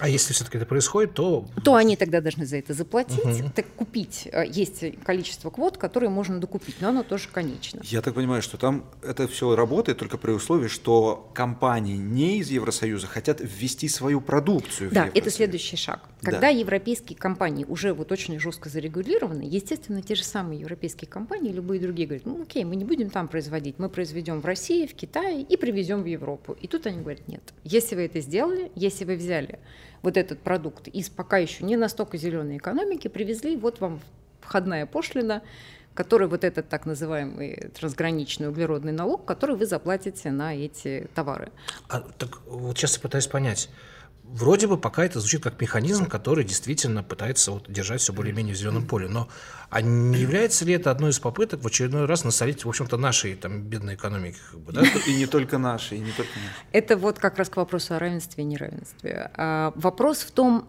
[0.00, 1.46] А если все-таки это происходит, то...
[1.64, 3.50] То они тогда должны за это заплатить, угу.
[3.54, 4.28] так купить.
[4.30, 7.80] Э, есть количество квот, которые можно докупить, но оно тоже конечно.
[7.84, 12.50] Я так понимаю, что там это все работает только при условии, что компании не из
[12.50, 14.90] Евросоюза хотят ввести свою продукцию.
[14.92, 16.08] Да, это следующий шаг.
[16.22, 16.48] Когда да.
[16.48, 22.06] европейские компании уже вот очень жестко зарегулированы, естественно, те же самые европейские компании, любые другие
[22.06, 25.56] говорят, ну окей, мы не будем там производить, мы произведем в России, в Китае и
[25.56, 26.56] привезем в Европу.
[26.60, 29.58] И тут они говорят, нет, если вы это сделали, если вы взяли
[30.02, 34.00] вот этот продукт из пока еще не настолько зеленой экономики, привезли, вот вам
[34.40, 35.42] входная пошлина,
[35.94, 41.50] который вот этот так называемый трансграничный углеродный налог, который вы заплатите на эти товары.
[41.88, 43.68] А, так вот сейчас я пытаюсь понять,
[44.30, 48.58] Вроде бы пока это звучит как механизм, который действительно пытается вот держать все более-менее в
[48.58, 49.08] зеленом поле.
[49.08, 49.28] Но
[49.70, 53.34] а не является ли это одной из попыток в очередной раз насолить, в общем-то, нашей
[53.34, 54.38] там бедной экономике?
[54.50, 54.82] Как бы, да?
[55.06, 56.66] И не только нашей, и не только нашей.
[56.72, 59.30] Это вот как раз к вопросу о равенстве и неравенстве.
[59.34, 60.68] А вопрос в том,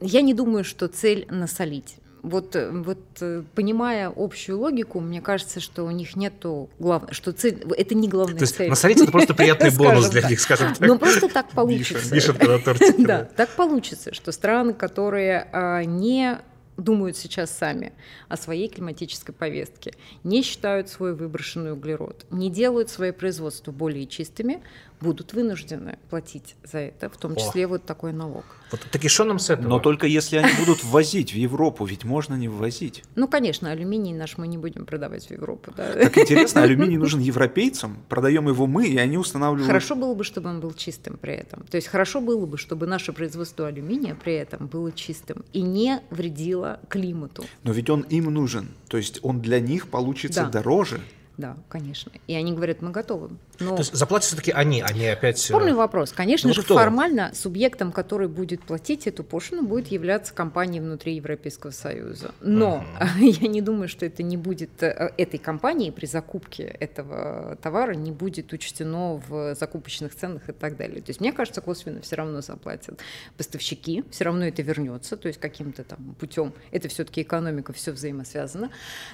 [0.00, 5.60] я не думаю, что цель насолить вот, э, вот э, понимая общую логику, мне кажется,
[5.60, 8.68] что у них нету главного, что цель, это не главная То есть цель.
[8.68, 10.86] Насолить это просто приятный бонус для них, скажем так.
[10.86, 12.14] Ну просто так получится.
[12.14, 12.94] Вишенка на тортике.
[13.10, 16.38] Да, так получится, что страны, которые а, не
[16.76, 17.92] думают сейчас сами
[18.28, 24.62] о своей климатической повестке, не считают свой выброшенный углерод, не делают свои производства более чистыми,
[25.00, 27.68] будут вынуждены платить за это, в том числе О.
[27.68, 28.44] вот такой налог.
[28.70, 29.68] Вот таки что нам с этого?
[29.68, 33.02] Но только если они будут ввозить в Европу, ведь можно не ввозить.
[33.16, 35.72] Ну, конечно, алюминий наш мы не будем продавать в Европу.
[35.76, 35.92] Да.
[35.94, 39.66] Так интересно, алюминий нужен европейцам, продаем его мы, и они устанавливают...
[39.66, 41.64] Хорошо было бы, чтобы он был чистым при этом.
[41.64, 46.00] То есть хорошо было бы, чтобы наше производство алюминия при этом было чистым и не
[46.10, 47.44] вредило климату.
[47.64, 50.50] Но ведь он им нужен, то есть он для них получится да.
[50.50, 51.00] дороже.
[51.40, 52.12] Да, конечно.
[52.26, 53.30] И они говорят, мы готовы.
[53.60, 53.70] Но...
[53.70, 55.38] То есть заплатят все-таки они, они опять...
[55.38, 56.12] Э, Спорный вопрос.
[56.12, 56.74] Конечно ну, же, кто?
[56.74, 62.32] формально субъектом, который будет платить эту пошлину, будет являться компания внутри Европейского Союза.
[62.42, 63.20] Но uh-huh.
[63.40, 68.12] я не думаю, что это не будет э, этой компании при закупке этого товара не
[68.12, 71.00] будет учтено в закупочных ценах и так далее.
[71.00, 73.00] То есть мне кажется, косвенно все равно заплатят
[73.38, 76.52] поставщики, все равно это вернется, то есть каким-то там путем.
[76.70, 78.70] Это все-таки экономика, все взаимосвязано.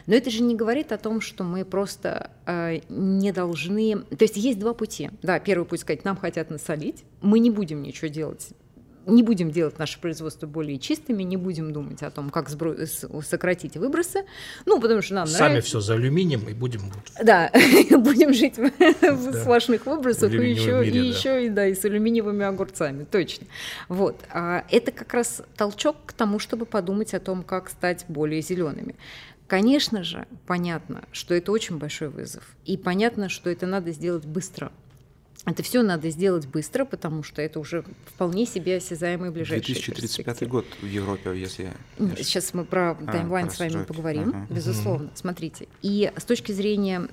[0.07, 2.16] Но это же не говорит о том, что мы просто
[2.89, 3.99] не должны...
[3.99, 5.11] То есть есть два пути.
[5.23, 8.53] Да, первый путь сказать, нам хотят насолить, мы не будем ничего делать
[9.07, 12.75] не будем делать наше производство более чистыми, не будем думать о том, как сбро...
[13.23, 14.25] сократить выбросы,
[14.67, 15.69] ну, потому что нам Сами нравится.
[15.69, 16.83] все за алюминием и будем...
[17.23, 17.51] Да,
[17.91, 23.05] будем жить в сплошных выбросах и еще, и еще и, да, и с алюминиевыми огурцами,
[23.05, 23.47] точно.
[23.89, 24.21] Вот.
[24.33, 28.97] А это как раз толчок к тому, чтобы подумать о том, как стать более зелеными.
[29.47, 32.45] Конечно же, понятно, что это очень большой вызов.
[32.65, 34.73] И понятно, что это надо сделать быстро.
[35.45, 40.67] Это все надо сделать быстро, потому что это уже вполне себе осязаемый ближайший 2035 год
[40.83, 41.73] в Европе, если.
[42.17, 44.47] Сейчас мы про а, таймлайн с вами поговорим, ага.
[44.51, 45.07] безусловно.
[45.07, 45.13] Угу.
[45.15, 45.69] Смотрите.
[45.83, 47.07] И с точки зрения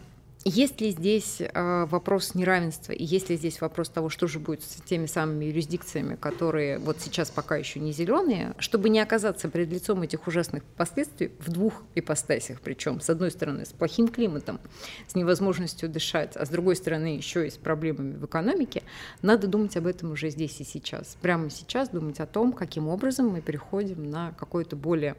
[0.46, 4.62] есть ли здесь э, вопрос неравенства, и есть ли здесь вопрос того, что же будет
[4.62, 9.70] с теми самыми юрисдикциями, которые вот сейчас пока еще не зеленые, чтобы не оказаться перед
[9.70, 14.60] лицом этих ужасных последствий в двух ипостасях, причем с одной стороны с плохим климатом,
[15.08, 18.84] с невозможностью дышать, а с другой стороны еще и с проблемами в экономике,
[19.22, 21.16] надо думать об этом уже здесь и сейчас.
[21.22, 25.16] Прямо сейчас думать о том, каким образом мы переходим на какое-то более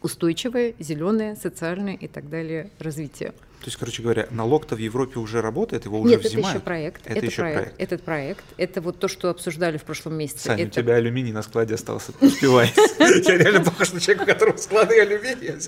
[0.00, 3.34] устойчивое, зеленое, социальное и так далее развитие.
[3.60, 6.46] То есть, короче говоря, налог-то в Европе уже работает, его уже Нет, взимают?
[6.46, 7.06] это еще проект.
[7.06, 7.80] Это, это еще проект, проект.
[7.80, 8.44] Этот проект.
[8.56, 10.44] Это вот то, что обсуждали в прошлом месяце.
[10.44, 10.80] Саня, это...
[10.80, 12.72] у тебя алюминий на складе остался, успевай.
[12.98, 15.58] Я реально похож на человека, у которого склады алюминия.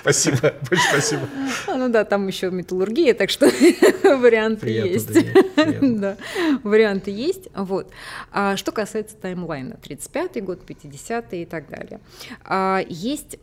[0.00, 1.28] Спасибо, большое спасибо.
[1.68, 3.46] А, ну да, там еще металлургия, так что
[4.02, 5.12] варианты есть.
[5.80, 6.16] да,
[6.64, 7.48] варианты есть.
[7.54, 7.92] Вот.
[8.32, 12.00] А что касается таймлайна, 35-й год, 50-й и так далее.
[12.42, 13.38] А, есть,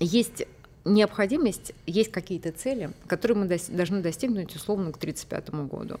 [0.00, 0.44] есть
[0.88, 6.00] необходимость, есть какие-то цели, которые мы должны достигнуть условно к 1935 году.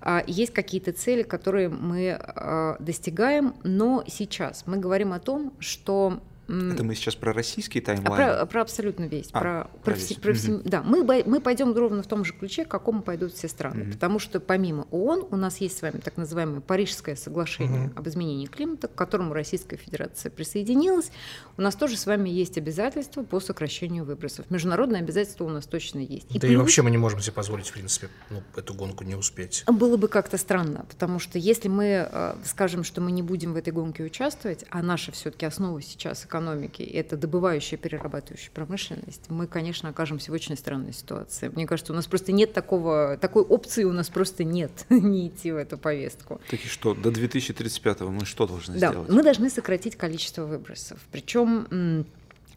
[0.00, 6.20] А, Есть какие-то цели, которые мы а, достигаем, но сейчас мы говорим о том, что
[6.50, 8.36] Это мы сейчас про российский а таймлайн?
[8.38, 9.28] про, про абсолютно весь.
[9.32, 10.04] А, про, про про весь.
[10.04, 13.32] все- про все- да, мы, мы пойдем ровно в том же ключе, к какому пойдут
[13.32, 13.84] все страны.
[13.84, 13.92] Мгм.
[13.92, 17.92] Потому что помимо ООН у нас есть с вами так называемое Парижское соглашение Мгм.
[17.98, 21.10] об изменении климата, к которому Российская Федерация присоединилась.
[21.56, 24.50] У нас тоже с вами есть обязательства по сокращению выбросов.
[24.50, 26.26] Международные обязательства у нас точно есть.
[26.30, 29.14] Да и плюс- вообще мы не можем себе позволить, в принципе, ну, эту гонку не
[29.14, 29.64] успеть.
[29.66, 33.56] было бы как-то странно, потому что если мы э, скажем, что мы не будем в
[33.56, 39.90] этой гонке участвовать, а наша все-таки основа сейчас экономики это добывающая, перерабатывающая промышленность, мы, конечно,
[39.90, 41.48] окажемся в очень странной ситуации.
[41.48, 45.52] Мне кажется, у нас просто нет такого, такой опции, у нас просто нет не идти
[45.52, 46.40] в эту повестку.
[46.50, 49.08] Так и что, до 2035 мы что должны Да, сделать?
[49.10, 50.98] мы должны сократить количество выбросов.
[51.12, 52.06] Причем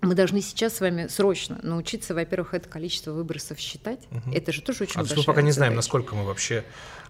[0.02, 4.00] мы должны сейчас с вами срочно научиться, во-первых, это количество выбросов считать.
[4.12, 4.34] Мгм.
[4.34, 5.78] Это же тоже очень А есть мы большая пока не знаем, задача.
[5.78, 6.66] насколько мы вообще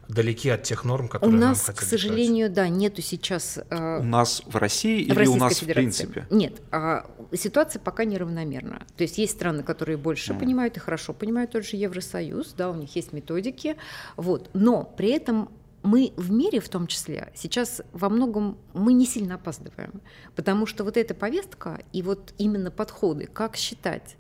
[0.08, 4.00] далеки от тех норм, У которые нам нас, хотят к сожалению, да, нету сейчас э,
[4.00, 6.06] У нас в России в или у Российской нас в Федерации.
[6.06, 6.28] принципе?
[6.30, 8.86] Нет, а, ситуация пока неравномерна.
[8.98, 10.40] То есть есть страны, которые больше Мгм.
[10.42, 13.78] понимают и хорошо понимают тот же Евросоюз, да, у них есть методики,
[14.18, 14.50] вот.
[14.54, 15.50] Но при этом
[15.84, 20.02] мы в мире в том числе сейчас во многом мы не сильно опаздываем,
[20.36, 24.16] потому что вот эта повестка и вот именно подходы, как считать,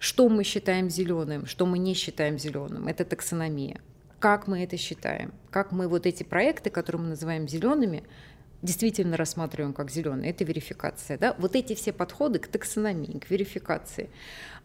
[0.00, 3.80] что мы считаем зеленым, что мы не считаем зеленым, это таксономия.
[4.18, 5.32] Как мы это считаем?
[5.50, 8.04] Как мы вот эти проекты, которые мы называем зелеными,
[8.62, 11.18] действительно рассматриваем как зеленые, это верификация.
[11.18, 11.34] Да?
[11.38, 14.08] Вот эти все подходы к таксономии, к верификации,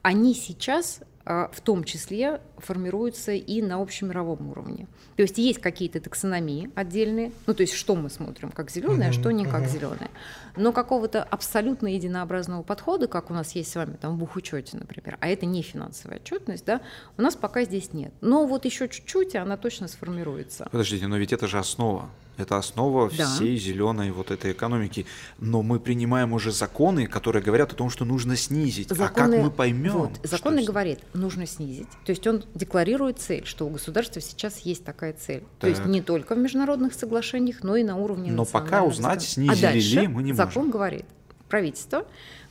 [0.01, 4.87] они сейчас в том числе формируются и на общемировом уровне.
[5.15, 9.13] То есть есть какие-то таксономии отдельные, ну то есть что мы смотрим как зеленое, а
[9.13, 9.69] что не как Мгм.
[9.69, 10.09] зеленое.
[10.55, 15.17] Но какого-то абсолютно единообразного подхода, как у нас есть с вами там в бухучете, например,
[15.21, 16.81] а это не финансовая отчетность, да,
[17.17, 18.11] у нас пока здесь нет.
[18.21, 20.67] Но вот еще чуть-чуть, и она точно сформируется.
[20.71, 22.09] Подождите, но ведь это же основа.
[22.39, 23.25] Это основа Да.
[23.27, 25.05] всей зеленой вот этой экономики.
[25.39, 28.89] Но мы принимаем уже законы, которые говорят о том, что нужно снизить.
[28.91, 29.91] а как мы поймем?
[29.91, 31.89] Вот, закон с- говорит, нужно снизить.
[32.05, 35.43] То есть он декларирует цель, что у государства сейчас есть такая цель.
[35.59, 35.89] То есть Так.
[35.89, 39.71] не только в международных соглашениях, но и на уровне Но пока узнать, закон- снизили а
[39.73, 40.71] дальше ли, мы не закон можем.
[40.71, 41.05] говорит,
[41.49, 42.05] правительство,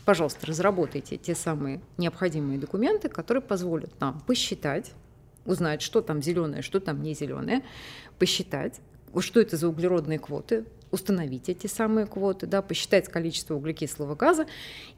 [0.04, 4.92] пожалуйста, разработайте те самые необходимые документы, которые позволят нам посчитать,
[5.46, 7.62] узнать, что там зеленое, что там не зеленое,
[8.18, 8.80] посчитать,
[9.20, 14.46] что это за углеродные квоты, установить эти самые квоты, да, посчитать количество углекислого газа.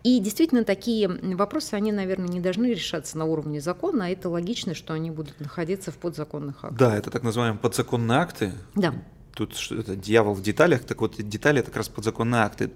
[0.03, 4.75] И действительно такие вопросы, они, наверное, не должны решаться на уровне закона, а это логично,
[4.75, 6.79] что они будут находиться в подзаконных актах.
[6.79, 8.53] Да, это так называемые подзаконные акты.
[8.75, 8.95] Да.
[9.35, 12.71] Тут что это дьявол в деталях, так вот детали это как раз подзаконные акты.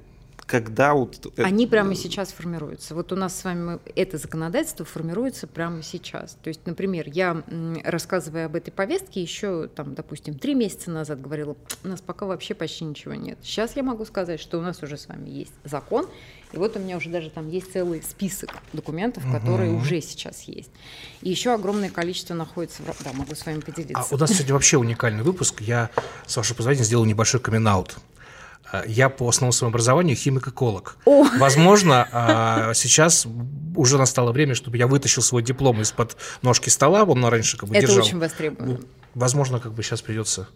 [0.46, 2.94] Когда вот э, Они прямо сейчас формируются.
[2.94, 6.36] Вот у нас с вами это законодательство формируется прямо сейчас.
[6.42, 7.42] То есть, например, я,
[7.82, 12.54] рассказывая об этой повестке, еще, там, допустим, три месяца назад говорила, у нас пока вообще
[12.54, 13.38] почти ничего нет.
[13.42, 16.06] Сейчас я могу сказать, что у нас уже с вами есть закон,
[16.52, 19.82] и вот у меня уже даже там есть целый список документов, которые Мгм.
[19.82, 20.70] уже сейчас есть.
[21.22, 23.02] И еще огромное количество находится в...
[23.02, 24.06] Да, могу с вами поделиться.
[24.10, 25.62] А у нас сегодня вообще уникальный выпуск.
[25.62, 25.90] Я,
[26.26, 27.96] с вашего позволения, сделал небольшой камин -аут.
[28.74, 30.96] А, Я по основному своему образованию химик-эколог.
[31.04, 31.24] О!
[31.38, 33.26] Возможно, а, сейчас
[33.76, 37.76] уже настало время, чтобы я вытащил свой диплом из-под ножки стола, он раньше как бы
[37.76, 38.04] Это держал.
[38.04, 38.74] очень востребовано.
[38.74, 38.80] Ну,
[39.14, 40.48] Возможно, как бы сейчас придется.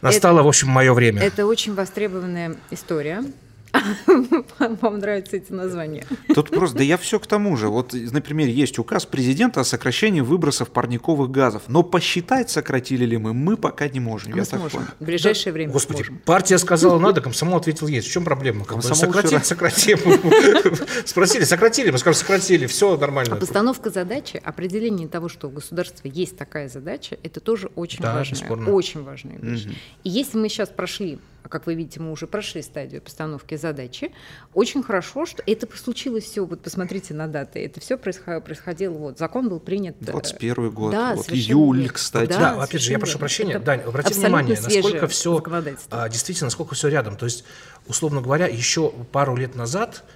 [0.00, 1.22] Настало, в общем, мое время.
[1.22, 3.24] Это очень востребованная история.
[4.80, 6.04] Вам нравятся эти названия.
[6.34, 7.68] Тут просто, да я все к тому же.
[7.68, 11.62] Вот, например, есть указ президента о сокращении выбросов парниковых газов.
[11.68, 14.32] Но посчитать, сократили ли мы, мы пока не можем.
[14.32, 14.68] Мы я сможем.
[14.70, 14.88] так понял.
[15.00, 16.18] В ближайшее время Господи, сможем.
[16.24, 18.08] партия сказала надо, комсомол ответил есть.
[18.08, 18.64] В чем проблема?
[18.64, 19.98] Комсомол Сократили, вчера- сократим.
[21.04, 23.36] Спросили, сократили, мы скажем, сократили, все нормально.
[23.36, 28.38] Постановка задачи, определение того, что у государства есть такая задача, это тоже очень Да, важная,
[28.40, 28.70] бесспорно.
[28.72, 29.66] очень важная вещь.
[30.04, 34.12] И если мы сейчас прошли, а как вы видите, мы уже прошли стадию постановки задачи,
[34.54, 39.50] очень хорошо, что это случилось все, вот посмотрите на даты, это все происходило, вот, закон
[39.50, 39.94] был принят...
[40.00, 42.30] э, 21 год, да, вот июль, кстати.
[42.30, 46.08] Да, Да, опять же, я прошу прощения, Это Дань, обрати внимание, насколько все законодательство.
[46.08, 47.16] действительно, насколько все рядом.
[47.16, 47.44] То есть,
[47.86, 50.13] условно говоря, еще пару лет назад а,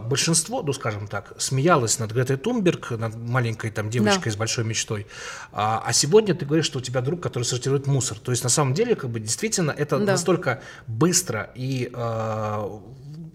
[0.00, 4.30] большинство, ну скажем так, смеялось над Гретой Тунберг, над маленькой там девочкой Да.
[4.30, 5.06] с большой мечтой.
[5.52, 8.18] А, а сегодня ты говоришь, что у тебя друг, который сортирует мусор.
[8.18, 10.12] То есть на самом деле, как бы действительно, это Да.
[10.12, 12.80] настолько быстро и а,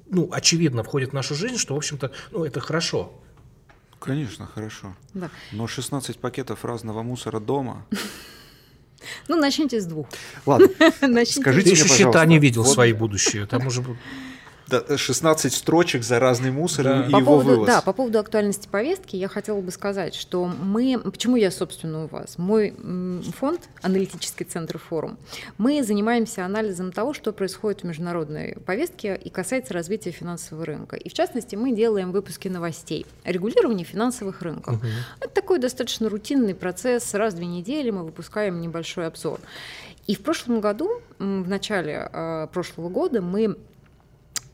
[0.10, 3.12] ну, очевидно входит в нашу жизнь, что, в общем-то, ну, это хорошо.
[4.00, 4.96] Конечно, хорошо.
[5.14, 5.30] Да.
[5.52, 7.86] Но 16 пакетов разного мусора дома.
[9.28, 10.08] Ну, начните с двух.
[10.46, 10.68] Ладно,
[11.26, 13.46] Скажите Ты еще счета не видел свои будущие.
[13.46, 13.84] Там уже
[14.98, 17.06] 16 строчек за разный мусор Да.
[17.06, 17.68] и По его поводу, вывоз.
[17.68, 22.08] да, по поводу актуальности повестки я хотела бы сказать, что мы, почему я, собственно, у
[22.08, 22.74] вас, мой
[23.38, 25.18] фонд, аналитический центр форум,
[25.58, 30.96] мы занимаемся анализом того, что происходит в международной повестке и касается развития финансового рынка.
[30.96, 34.76] И в частности, мы делаем выпуски новостей о регулировании финансовых рынков.
[35.20, 37.14] Это такой достаточно рутинный процесс.
[37.14, 39.40] Раз в две недели мы выпускаем небольшой обзор.
[40.08, 43.56] И в прошлом году, в начале э, прошлого года, мы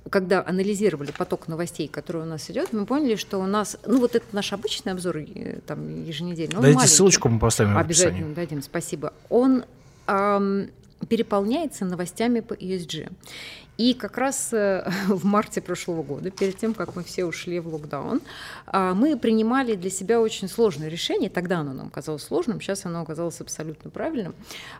[0.09, 4.15] когда анализировали поток новостей, который у нас идет, мы поняли, что у нас, ну вот
[4.15, 8.09] это наш обычный обзор э, там еженедельный, Дайте ссылочку, мы поставим в описании.
[8.09, 9.13] Обязательно дадим, спасибо.
[9.29, 9.65] Он
[10.05, 10.67] ам,
[11.09, 13.11] переполняется новостями по ESG.
[13.77, 17.67] И как раз э, в марте прошлого года, перед тем, как мы все ушли в
[17.67, 18.21] локдаун,
[18.67, 21.29] а, мы принимали для себя очень сложное решение.
[21.29, 24.33] Тогда оно нам казалось сложным, сейчас оно оказалось абсолютно правильным.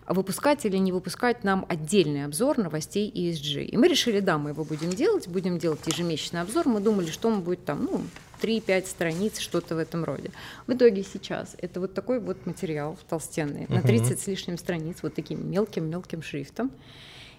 [0.08, 3.66] Выпускать или не выпускать нам отдельный обзор новостей ESG.
[3.66, 6.68] И мы решили, да, мы его будем делать, будем делать ежемесячный обзор.
[6.68, 8.02] Мы думали, что он будет там, ну,
[8.42, 10.32] 3-5 страниц, что-то в этом роде.
[10.68, 15.16] В итоге сейчас это вот такой вот материал толстенный, на 30 с лишним страниц, вот
[15.16, 16.72] таким мелким-мелким шрифтом.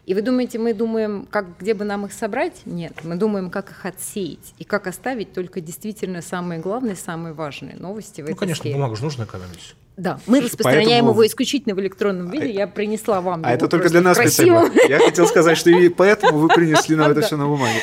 [0.06, 2.62] И вы думаете, мы думаем, как, где бы нам их собрать?
[2.64, 7.74] Нет, мы думаем, как их отсеять и как оставить только действительно самые главные, самые важные
[7.76, 8.76] новости в Ну, этой конечно, сфере.
[8.76, 9.74] бумагу же нужно экономить.
[9.96, 12.52] Да, мы распространяем поэтому- его исключительно в электронном виде.
[12.52, 14.70] Я принесла вам А это только для нас специально.
[14.88, 17.80] Я хотел сказать, что и поэтому вы принесли нам это все на бумаге.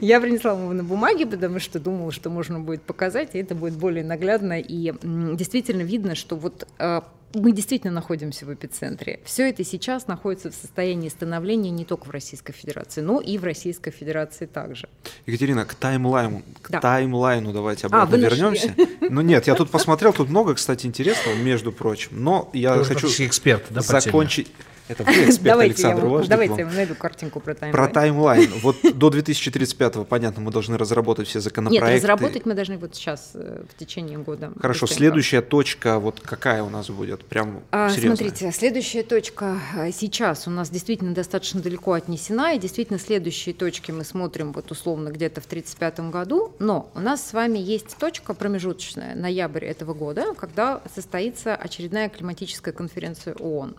[0.00, 3.74] Я принесла его на бумаге, потому что думала, что можно будет показать, и это будет
[3.74, 4.58] более наглядно.
[4.60, 7.00] И действительно видно, что вот э,
[7.34, 9.20] мы действительно находимся в эпицентре.
[9.24, 13.44] Все это сейчас находится в состоянии становления не только в Российской Федерации, но и в
[13.44, 14.88] Российской Федерации также.
[15.26, 16.80] Екатерина, к таймлайну, к Да.
[16.80, 18.36] таймлайну давайте А, обратно нашли.
[18.36, 18.74] вернемся.
[19.00, 22.10] Ну нет, я тут посмотрел, тут много, кстати, интересного, между прочим.
[22.12, 24.46] Но я хочу эксперт, да, по теме.
[24.88, 27.72] Это вы эксперт, давайте я, Александр, вам, ваш давайте я найду картинку про таймлайн.
[27.72, 28.52] Про таймлайн.
[28.62, 31.96] Вот до 2035-го, понятно, мы должны разработать все Нет, законопроекты.
[31.96, 34.52] разработать мы должны вот сейчас, э, в течение года.
[34.60, 37.24] Хорошо, следующая точка, вот какая у нас будет?
[37.24, 38.16] Прям А, серьезная.
[38.16, 43.90] Смотрите, следующая точка а, сейчас у нас действительно достаточно далеко отнесена, и действительно следующие точки
[43.90, 48.34] мы смотрим вот условно где-то в 1935 году, но у нас с вами есть точка
[48.34, 53.74] промежуточная, ноябрь этого года, когда состоится очередная климатическая конференция ООН.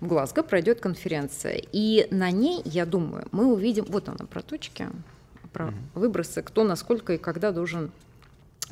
[0.00, 4.88] В Глазго пройдет конференция, и на ней, я думаю, мы увидим, вот она про точки,
[5.52, 7.90] про выбросы, кто насколько и когда должен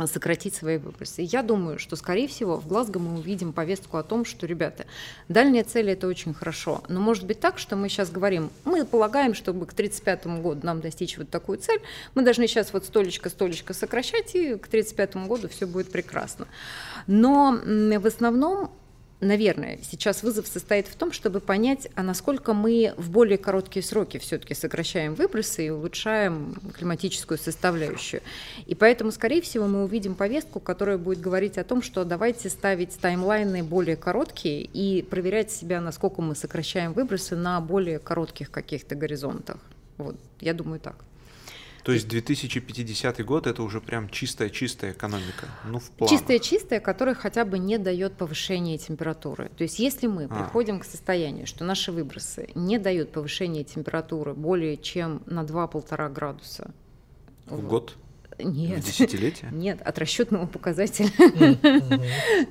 [0.04, 1.22] сократить свои выбросы.
[1.22, 4.84] Я думаю, что, скорее всего, в Глазго мы увидим повестку о том, что, ребята,
[5.28, 9.32] дальние цели– это очень хорошо, но может быть так, что мы сейчас говорим, мы полагаем,
[9.32, 11.80] чтобы к 1935 году нам достичь вот такую цель,
[12.14, 16.46] мы должны сейчас вот столечко-столечко сокращать, и к 1935 году все будет прекрасно.
[17.06, 18.70] Но в основном
[19.20, 24.18] Наверное, сейчас вызов состоит в том, чтобы понять, а насколько мы в более короткие сроки
[24.18, 28.20] все-таки сокращаем выбросы и улучшаем климатическую составляющую.
[28.66, 32.98] И поэтому, скорее всего, мы увидим повестку, которая будет говорить о том, что давайте ставить
[32.98, 39.56] таймлайны более короткие и проверять себя, насколько мы сокращаем выбросы на более коротких каких-то горизонтах.
[39.96, 40.96] Вот, я думаю так.
[41.86, 45.46] То есть 2050 год это уже прям чистая-чистая экономика.
[45.64, 46.18] Ну, в планах.
[46.18, 49.52] Чистая-чистая, которая хотя бы не дает повышения температуры.
[49.56, 50.42] То есть если мы А.
[50.42, 56.74] приходим к состоянию, что наши выбросы не дают повышения температуры более чем на 2-1,5 градуса
[57.46, 57.96] В вот, год.
[58.38, 58.80] Нет.
[58.80, 59.48] Десятилетия?
[59.50, 61.10] Нет, от расчетного показателя.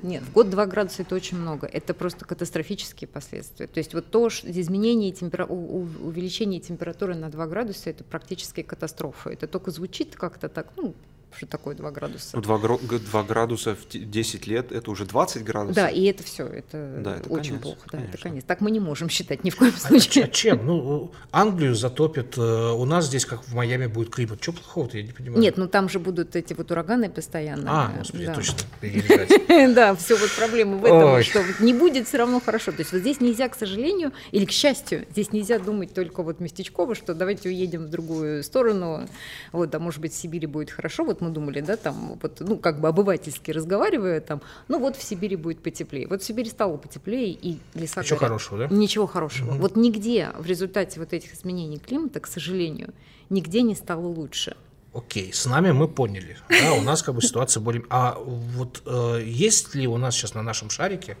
[0.02, 1.66] Нет, в год 2 градуса это очень много.
[1.66, 3.66] Это просто катастрофические последствия.
[3.66, 9.30] То есть вот то, что изменение увеличение температуры на 2 градуса, это практически катастрофа.
[9.30, 10.94] Это только звучит как-то так, ну,
[11.36, 12.30] что такое 2 градуса.
[12.32, 15.76] Ну, 2, 2 градуса в 10 лет это уже 20 градусов.
[15.76, 17.80] Да, и это все, это, да, это очень конец, плохо.
[17.84, 18.14] Да, конечно.
[18.14, 18.44] это конец.
[18.46, 20.24] Так мы не можем считать ни в коем А, случае.
[20.24, 20.64] а чем?
[20.64, 24.42] Ну, Англию затопит, э, у нас здесь, как в Майами, будет климат.
[24.42, 25.40] Что плохого-то, я не понимаю.
[25.40, 27.64] Нет, ну там же будут эти вот ураганы постоянно.
[27.66, 28.34] А, господи, да.
[28.34, 28.56] точно.
[29.74, 32.72] Да, все вот проблема в этом, что не будет все равно хорошо.
[32.72, 36.40] То есть вот здесь нельзя, к сожалению, или к счастью, здесь нельзя думать только вот
[36.40, 39.08] местечково, что давайте уедем в другую сторону,
[39.52, 41.04] вот, а может быть в Сибири будет хорошо.
[41.04, 45.02] Вот мы думали, да, там вот, ну как бы обывательски разговаривая, там, ну вот в
[45.02, 46.06] Сибири будет потеплее.
[46.06, 48.30] Вот в Сибири стало потеплее и леса Ничего горят.
[48.30, 48.74] хорошего, да?
[48.74, 49.52] Ничего хорошего.
[49.52, 52.92] Вот нигде в результате вот этих изменений климата, к сожалению,
[53.30, 54.56] нигде не стало лучше.
[54.96, 56.38] Окей, с нами мы поняли.
[56.48, 57.84] Да, у нас как бы ситуация более...
[57.90, 61.18] А вот э, есть ли у нас сейчас на нашем шарике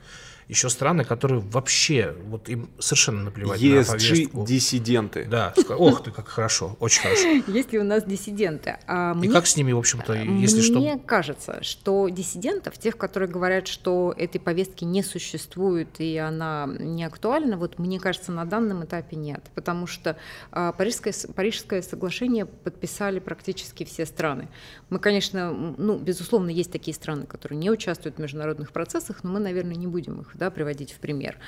[0.48, 3.96] еще страны, которые вообще, вот им совершенно наплевать на повестку?
[3.96, 5.26] ESG-диссиденты.
[5.26, 7.28] Да, ох ты, как хорошо, очень хорошо.
[7.48, 8.78] Есть ли у нас диссиденты?
[8.86, 10.78] А И мне как с ними, в общем-то, если что...
[10.78, 17.04] Мне кажется, что диссидентов, тех, которые говорят, что этой повестки не существует и она не
[17.04, 19.42] актуальна, вот мне кажется, на данном этапе нет.
[19.54, 20.16] Потому что
[20.52, 24.48] а, Парижское, Парижское соглашение подписали практически все страны.
[24.90, 29.40] Мы, конечно, ну, безусловно, есть такие страны, которые не участвуют в международных процессах, но мы,
[29.40, 31.38] наверное, не будем их да, приводить в пример.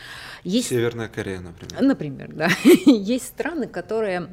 [0.44, 1.82] Есть Северная Корея, например.
[1.82, 2.48] Например, да.
[2.86, 4.28] Есть страны, которые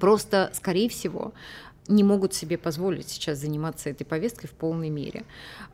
[0.00, 1.32] просто, скорее всего,
[1.86, 5.24] не могут себе позволить сейчас заниматься этой повесткой в полной мере.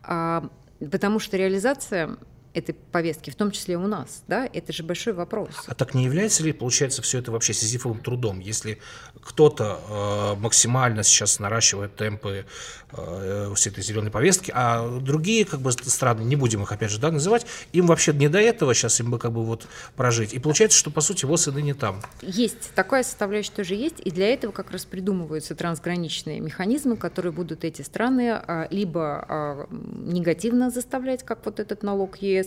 [0.03, 2.17] А, Потому что реализация
[2.55, 5.49] этой повестки, в том числе у нас, да, это же большой вопрос.
[5.67, 8.39] А так не является ли, получается, все это вообще сизифовым трудом?
[8.39, 8.79] Если
[9.21, 12.45] кто-то э, максимально сейчас наращивает темпы
[12.91, 16.99] э, всей этой зеленой повестки, а другие как бы страны, не будем их опять же
[16.99, 20.33] да, называть, им вообще не до этого сейчас, им бы как бы вот прожить.
[20.33, 22.01] И получается, что по сути ВОЗ и ныне там.
[22.21, 27.65] Есть, такая составляющая тоже есть, и для этого как раз придумываются трансграничные механизмы, которые будут
[27.65, 32.44] эти страны а, либо а, негативно заставлять, как вот этот налог ЕС,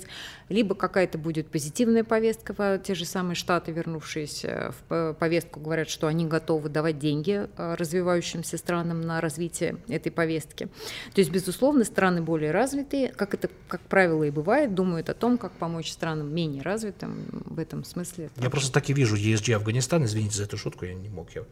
[0.49, 6.27] либо какая-то будет позитивная повестка, те же самые штаты, вернувшиеся в повестку, говорят, что они
[6.27, 10.69] готовы давать деньги а, развивающимся странам на развитие этой повестки.
[11.15, 15.39] То есть, безусловно, страны более развитые, как это, как правило, и бывает, думают о том,
[15.39, 18.31] как помочь странам менее развитым в этом смысле.
[18.37, 21.31] Я просто так и вижу ESG Афганистан, извините за эту шутку, я не мог.
[21.35, 21.45] Я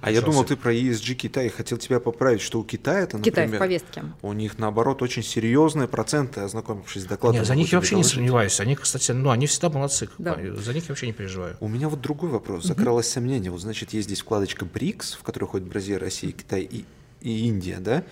[0.00, 1.48] А я думал, ты про ESG Китай.
[1.48, 4.04] Хотел тебя поправить, что у Китая это, Китай в например, повестке.
[4.22, 7.40] у них, наоборот, очень серьезные проценты, ознакомившись с докладом.
[7.40, 8.14] Нет, за них я вообще тебе не доложить.
[8.16, 8.60] сомневаюсь.
[8.60, 10.08] Они, кстати, ну, они всегда молодцы.
[10.18, 10.38] Да.
[10.56, 11.56] За них я вообще не переживаю.
[11.60, 12.64] У меня вот другой вопрос.
[12.64, 13.50] Закралось сомнение.
[13.50, 16.84] Вот, значит, есть здесь вкладочка БРИКС, в которой ходит Бразилия, Россия, Китай и,
[17.20, 18.04] и Индия, да?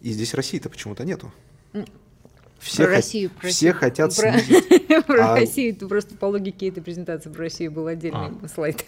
[0.00, 1.32] И здесь России-то почему-то нету.
[2.58, 3.74] Все, Про хот- Россию, про все Россию.
[3.74, 4.86] хотят Про- снизить.
[5.06, 8.84] Про А- Россию, это просто по логике этой презентации про Россию был отдельный слайд.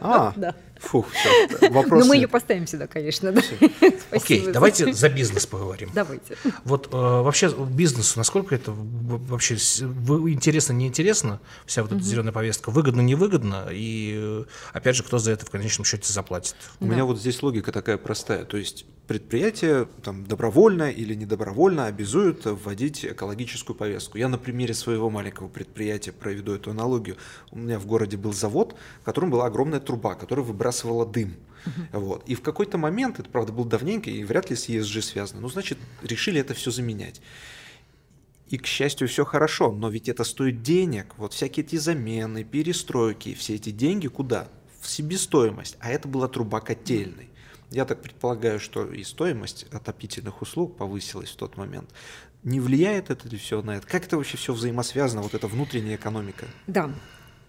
[0.00, 0.54] А, Да.
[0.78, 2.04] фух, все, вопрос.
[2.04, 3.32] Но мы ее поставим сюда, конечно.
[3.32, 3.40] да.
[3.80, 4.52] Окей, Спасибо.
[4.52, 5.90] давайте за бизнес поговорим.
[5.94, 6.36] Давайте.
[6.64, 13.00] Вот э, вообще бизнесу, насколько это вообще интересно, неинтересно, вся вот эта зеленая повестка, выгодно,
[13.00, 16.56] невыгодно, и э, опять же, кто за это в конечном счете заплатит?
[16.80, 18.44] У меня вот здесь логика такая простая.
[18.44, 24.18] То есть предприятие там, добровольно или недобровольно обязуют вводить экологическую повестку.
[24.18, 27.16] Я на примере своего маленького предприятия проведу эту аналогию.
[27.50, 31.34] У меня в городе был завод, в котором была огромная труба, которая выбрасывала дым.
[31.92, 32.22] Вот.
[32.28, 35.48] И в какой-то момент, это правда было давненько и вряд ли с ESG связано, ну
[35.48, 37.20] значит решили это все заменять.
[38.48, 41.14] И, к счастью, все хорошо, но ведь это стоит денег.
[41.16, 44.48] Вот всякие эти замены, перестройки, все эти деньги куда?
[44.80, 45.76] В себестоимость.
[45.80, 47.30] А это была труба котельной.
[47.72, 51.90] Я так предполагаю, что и стоимость отопительных услуг повысилась в тот момент.
[52.46, 53.88] Не влияет это ли все на это?
[53.88, 56.46] Как это вообще все взаимосвязано, вот эта внутренняя экономика?
[56.68, 56.92] Да,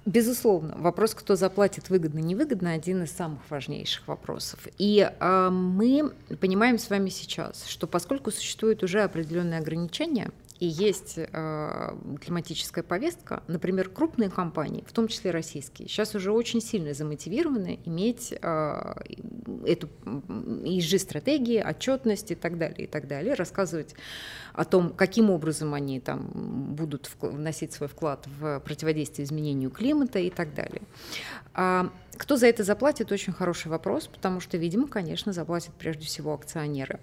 [0.07, 4.59] безусловно, вопрос, кто заплатит выгодно-невыгодно, один из самых важнейших вопросов.
[4.79, 11.15] И а, мы понимаем с вами сейчас, что поскольку существуют уже определенные ограничения, и есть
[11.17, 17.79] э, климатическая повестка, например, крупные компании, в том числе российские, сейчас уже очень сильно замотивированы
[17.85, 18.93] иметь э,
[19.65, 23.93] эту ESG-стратегии, отчетность и так далее, и так далее, рассказывать
[24.53, 30.29] о том, каким образом они там будут вносить свой вклад в противодействие изменению климата и
[30.29, 30.81] так далее.
[31.53, 36.33] А кто за это заплатит, очень хороший вопрос, потому что, видимо, конечно, заплатят прежде всего
[36.33, 36.99] акционеры.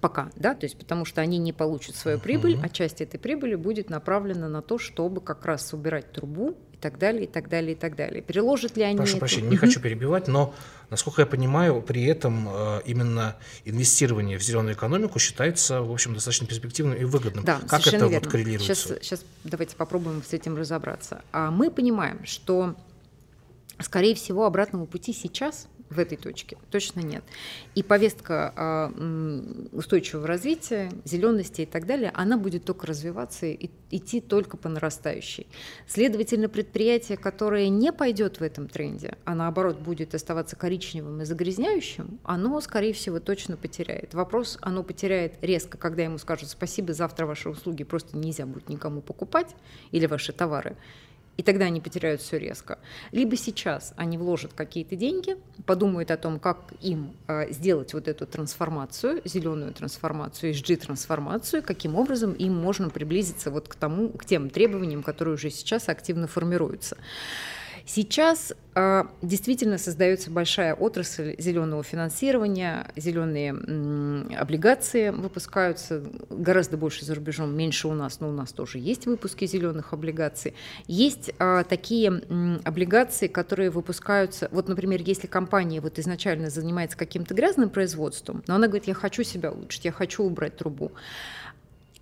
[0.00, 3.56] Пока, да, то есть потому что они не получат свою прибыль, а часть этой прибыли
[3.56, 7.74] будет направлена на то, чтобы как раз убирать трубу, так далее, и так далее, и
[7.76, 8.20] так далее.
[8.20, 9.20] Переложат ли они Прошу это?
[9.20, 10.52] прощения, не хочу перебивать, но,
[10.90, 16.46] насколько я понимаю, при этом э, именно инвестирование в зеленую экономику считается, в общем, достаточно
[16.46, 17.44] перспективным и выгодным.
[17.44, 18.08] Да, как это верно.
[18.08, 18.74] вот коррелируется?
[18.74, 21.22] Сейчас, сейчас давайте попробуем с этим разобраться.
[21.30, 22.74] А мы понимаем, что,
[23.78, 27.24] скорее всего, обратного пути сейчас в этой точке точно нет.
[27.74, 34.20] И повестка а, устойчивого развития, зелености и так далее, она будет только развиваться и идти
[34.20, 35.46] только по нарастающей.
[35.86, 42.18] Следовательно, предприятие, которое не пойдет в этом тренде, а наоборот будет оставаться коричневым и загрязняющим,
[42.24, 44.14] оно, скорее всего, точно потеряет.
[44.14, 49.02] Вопрос, оно потеряет резко, когда ему скажут спасибо, завтра ваши услуги просто нельзя будет никому
[49.02, 49.54] покупать
[49.90, 50.76] или ваши товары.
[51.36, 52.78] И тогда они потеряют все резко.
[53.10, 58.26] Либо сейчас они вложат какие-то деньги, подумают о том, как им э, сделать вот эту
[58.26, 65.02] трансформацию, зеленую трансформацию, SG-трансформацию, каким образом им можно приблизиться вот к тому, к тем требованиям,
[65.02, 66.98] которые уже сейчас активно формируются.
[67.86, 77.14] Сейчас э, действительно создается большая отрасль зеленого финансирования, зеленые м, облигации выпускаются гораздо больше за
[77.14, 80.54] рубежом, меньше у нас, но у нас тоже есть выпуски зеленых облигаций.
[80.86, 87.34] Есть э, такие м, облигации, которые выпускаются, вот, например, если компания вот изначально занимается каким-то
[87.34, 90.92] грязным производством, но она говорит, я хочу себя улучшить, я хочу убрать трубу,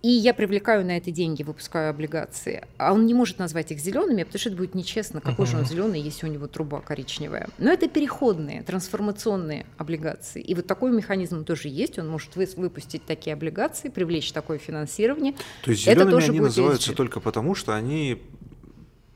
[0.03, 2.65] и я привлекаю на это деньги, выпускаю облигации.
[2.79, 5.21] А он не может назвать их зелеными, потому что это будет нечестно.
[5.21, 7.49] Какой же он зеленый, если у него труба коричневая?
[7.59, 10.41] Но это переходные, трансформационные облигации.
[10.43, 11.99] И вот такой механизм тоже есть.
[11.99, 15.35] Он может вы- выпустить такие облигации, привлечь такое финансирование.
[15.65, 16.97] То есть Это зелеными тоже они будет называются ESG.
[16.97, 18.23] только потому, что они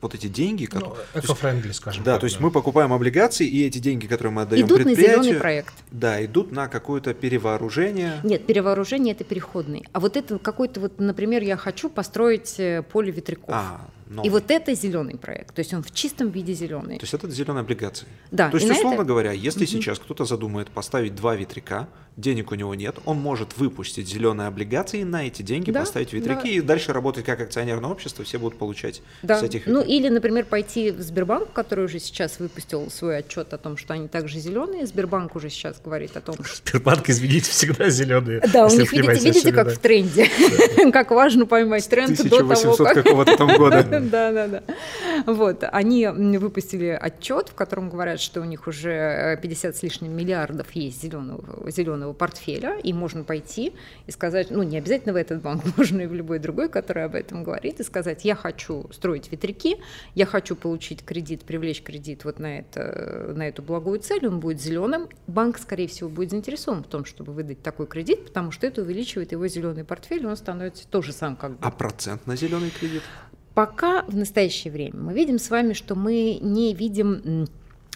[0.05, 1.07] вот эти деньги, Ну, которые...
[1.15, 4.67] эко-френдли, скажем да, так, то есть мы покупаем облигации, и эти деньги, которые мы отдаем
[4.67, 5.75] Идут на предприятию, зеленый проект.
[5.91, 8.21] да, идут на какое-то перевооружение.
[8.23, 9.85] Нет, перевооружение это переходный.
[9.93, 13.49] А вот это какой-то вот, например, я хочу построить э, поле ветряков.
[13.55, 15.55] А, ну, И вот это зеленый проект.
[15.55, 16.99] То есть он в чистом виде зеленый.
[16.99, 18.07] То есть это зеленые облигации.
[18.31, 22.55] Да, То есть, условно это- говоря, если сейчас кто-то задумает поставить два ветряка, денег у
[22.55, 26.49] него нет, он может выпустить зеленые облигации и на эти деньги Да, поставить ветряки да.
[26.49, 29.41] и дальше работать как акционерное общество, все будут получать Да.
[29.41, 33.59] с этих Ну или, например, пойти в Сбербанк, который уже сейчас выпустил свой отчет о
[33.59, 34.87] том, что они также зеленые.
[34.87, 38.41] Сбербанк уже сейчас говорит о том, что Сбербанк, извините, всегда зеленые.
[38.53, 40.29] да, у них, видите, видите, как в тренде,
[40.93, 43.03] как важно поймать тренд до того, 1800 как...
[43.05, 43.83] какого-то там года.
[44.15, 44.63] Да, да, да.
[45.27, 50.17] Вот, они выпустили отчет, в котором говорят, что у них уже э, 50 с лишним
[50.17, 53.75] миллиардов есть зеленого, зеленого портфеля, и можно пойти
[54.07, 57.15] и сказать, ну, не обязательно в этот банк, можно и в любой другой, который об
[57.15, 59.77] этом говорит, и сказать, я хочу строить ветряки,
[60.15, 64.61] я хочу получить кредит, привлечь кредит вот на, это, на эту благую цель, он будет
[64.61, 65.09] зеленым.
[65.27, 69.33] Банк, скорее всего, будет заинтересован в том, чтобы выдать такой кредит, потому что это увеличивает
[69.33, 73.03] его зеленый портфель, он становится тоже сам как бы А процент на зеленый кредит?
[73.55, 77.47] Пока в настоящее время мы видим с вами, что мы не видим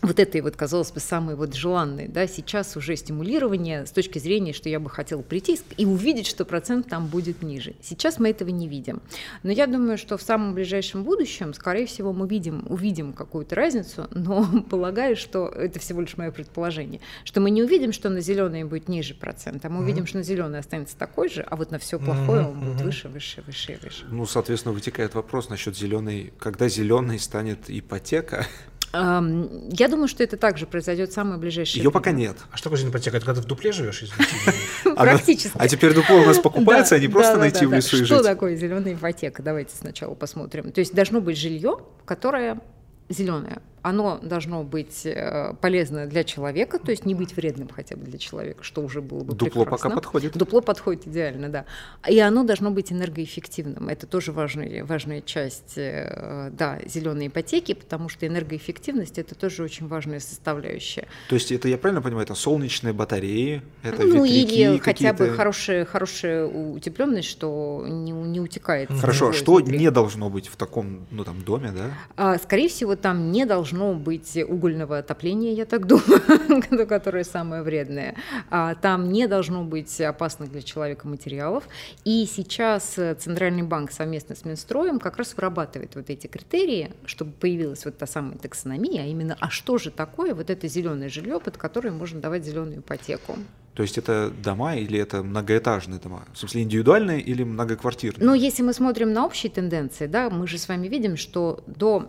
[0.03, 4.53] вот этой вот, казалось бы, самой вот желанной, да, сейчас уже стимулирование с точки зрения,
[4.53, 7.75] что я бы хотела прийти и увидеть, что процент там будет ниже.
[7.83, 9.01] Сейчас мы этого не видим.
[9.43, 14.07] Но я думаю, что в самом ближайшем будущем, скорее всего, мы видим, увидим какую-то разницу,
[14.11, 18.65] но полагаю, что это всего лишь мое предположение, что мы не увидим, что на зеленые
[18.65, 21.79] будет ниже процент, а мы увидим, что на зеленые останется такой же, а вот на
[21.79, 24.05] все плохое он будет выше, выше, выше и выше.
[24.11, 28.47] Ну, соответственно, вытекает вопрос насчет зеленой, когда зеленой станет ипотека.
[28.93, 31.93] Я думаю, что это также произойдет в самое ближайшее Ее время.
[31.93, 32.37] пока нет.
[32.53, 33.17] А что такое ипотека?
[33.19, 34.05] Это когда ты в дупле живешь,
[34.97, 35.53] Практически.
[35.59, 38.25] А теперь дупло у нас покупается, а не просто найти в лесу и Что жить.
[38.27, 39.43] такое зеленая ипотека?
[39.43, 40.73] Давайте сначала посмотрим.
[40.73, 42.61] То есть должно быть жилье, которое
[43.09, 43.61] зеленое.
[43.83, 48.19] Оно должно быть э, полезно для человека, то есть не быть вредным хотя бы для
[48.19, 49.91] человека, что уже было бы Дупло прекрасно.
[49.91, 50.37] пока подходит.
[50.37, 51.65] Дупло подходит идеально, да.
[52.09, 53.89] И оно должно быть энергоэффективным.
[53.89, 59.87] Это тоже важная, важная часть э, да, зеленой ипотеки, потому что энергоэффективность это тоже очень
[59.87, 61.07] важная составляющая.
[61.29, 65.31] То есть это, я правильно понимаю, это солнечные батареи, это ну ветряки или хотя бы
[65.31, 68.91] хорошая, хорошая утепленность, что не, не утекает.
[68.91, 69.79] Хорошо, а что изнутри.
[69.79, 71.91] не должно быть в таком, ну там, доме, да?
[72.17, 78.15] А, Скорее всего, там не должно быть угольного отопления, я так думаю, которое самое вредное.
[78.51, 81.65] А, Там не должно быть опасных для человека материалов.
[82.05, 87.85] И сейчас Центральный банк совместно с Минстроем как раз вырабатывает вот эти критерии, чтобы появилась
[87.85, 91.57] вот та самая таксономия, а именно, а что же такое вот это зеленое жилье, под
[91.57, 93.37] которое можно давать зеленую ипотеку.
[93.79, 96.25] То есть это дома или это многоэтажные дома?
[96.33, 98.27] В смысле индивидуальные или многоквартирные?
[98.27, 102.01] Ну, если мы смотрим на общие тенденции, да, мы же с вами видим, что до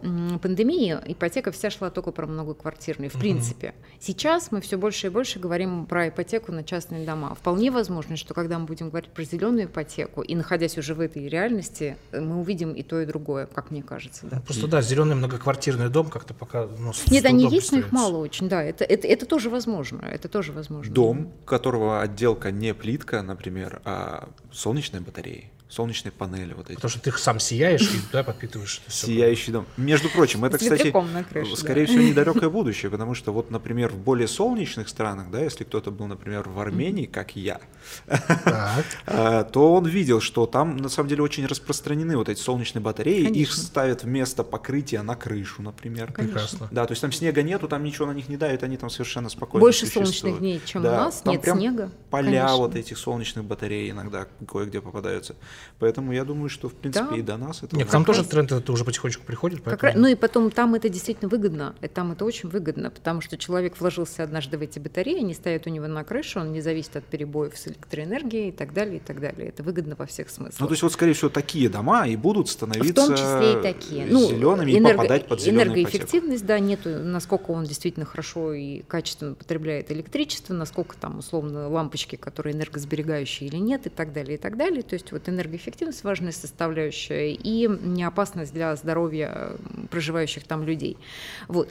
[0.41, 3.21] пандемии ипотека вся шла только про многоквартирные, в угу.
[3.21, 3.75] принципе.
[3.99, 7.35] Сейчас мы все больше и больше говорим про ипотеку на частные дома.
[7.35, 11.27] Вполне возможно, что когда мы будем говорить про зеленую ипотеку, и находясь уже в этой
[11.27, 14.25] реальности, мы увидим и то, и другое, как мне кажется.
[14.25, 14.39] Да.
[14.39, 16.65] Просто да, зеленый многоквартирный дом как-то пока...
[16.65, 20.27] Ну, Нет, они есть, но их мало очень, да, это, это, это тоже возможно, это
[20.29, 20.91] тоже возможно.
[20.91, 26.75] Дом, которого отделка не плитка, например, а солнечные батареи солнечные панели вот эти.
[26.75, 28.81] Потому что ты сам сияешь и да, подпитываешь.
[28.87, 29.67] Сияющий дом.
[29.77, 30.91] Между прочим, это, кстати,
[31.29, 31.91] крыше, скорее да.
[31.91, 36.07] всего, недалекое будущее, потому что вот, например, в более солнечных странах, да, если кто-то был,
[36.07, 37.61] например, в Армении, как я,
[39.05, 43.29] а, то он видел, что там на самом деле очень распространены вот эти солнечные батареи,
[43.29, 46.11] их ставят вместо покрытия на крышу, например.
[46.11, 46.67] Прекрасно.
[46.71, 49.29] Да, то есть там снега нету, там ничего на них не давит, они там совершенно
[49.29, 51.91] спокойно Больше солнечных дней, чем у нас, нет снега.
[52.09, 55.35] Поля вот этих солнечных батарей иногда кое-где попадаются.
[55.79, 57.17] Поэтому я думаю, что в принципе да.
[57.17, 57.75] и до нас это.
[57.75, 59.63] Нет, там тоже тренд это уже потихонечку приходит.
[59.63, 59.91] Поэтому...
[59.91, 63.37] Раз, ну и потом там это действительно выгодно, и там это очень выгодно, потому что
[63.37, 66.95] человек вложился однажды в эти батареи, они стоят у него на крыше, он не зависит
[66.95, 69.49] от перебоев с электроэнергией и так далее, и так далее.
[69.49, 70.59] Это выгодно во всех смыслах.
[70.59, 73.61] Ну то есть вот скорее всего такие дома и будут становиться в том числе и
[73.61, 74.05] такие.
[74.05, 74.89] Ну, зелеными энерго...
[74.89, 76.47] и попадать под зеленую Энергоэффективность, ипотеку.
[76.47, 82.55] да, нету, насколько он действительно хорошо и качественно потребляет электричество, насколько там условно лампочки, которые
[82.55, 84.83] энергосберегающие или нет, и так далее, и так далее.
[84.83, 89.51] То есть вот энергоэффективность важная составляющая и не опасность для здоровья
[89.89, 90.97] проживающих там людей.
[91.47, 91.69] Вот.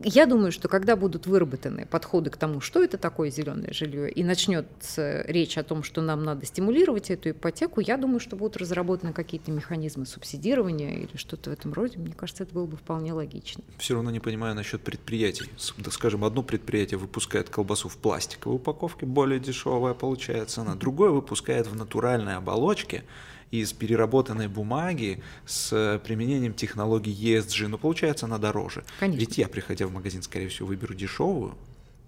[0.00, 4.22] Я думаю, что когда будут выработаны подходы к тому, что это такое зеленое жилье, и
[4.22, 9.12] начнется речь о том, что нам надо стимулировать эту ипотеку, я думаю, что будут разработаны
[9.12, 11.98] какие-то механизмы субсидирования или что-то в этом роде.
[11.98, 13.62] Мне кажется, это было бы вполне логично.
[13.78, 15.50] Все равно не понимаю насчет предприятий.
[15.90, 21.76] Скажем, одно предприятие выпускает колбасу в пластиковой упаковке, более дешевая получается она, другое выпускает в
[21.76, 23.04] натуральной оболочке,
[23.50, 28.84] из переработанной бумаги с применением технологий ESG, но получается она дороже.
[29.00, 29.20] Конечно.
[29.20, 31.56] Ведь я, приходя в магазин, скорее всего, выберу дешевую,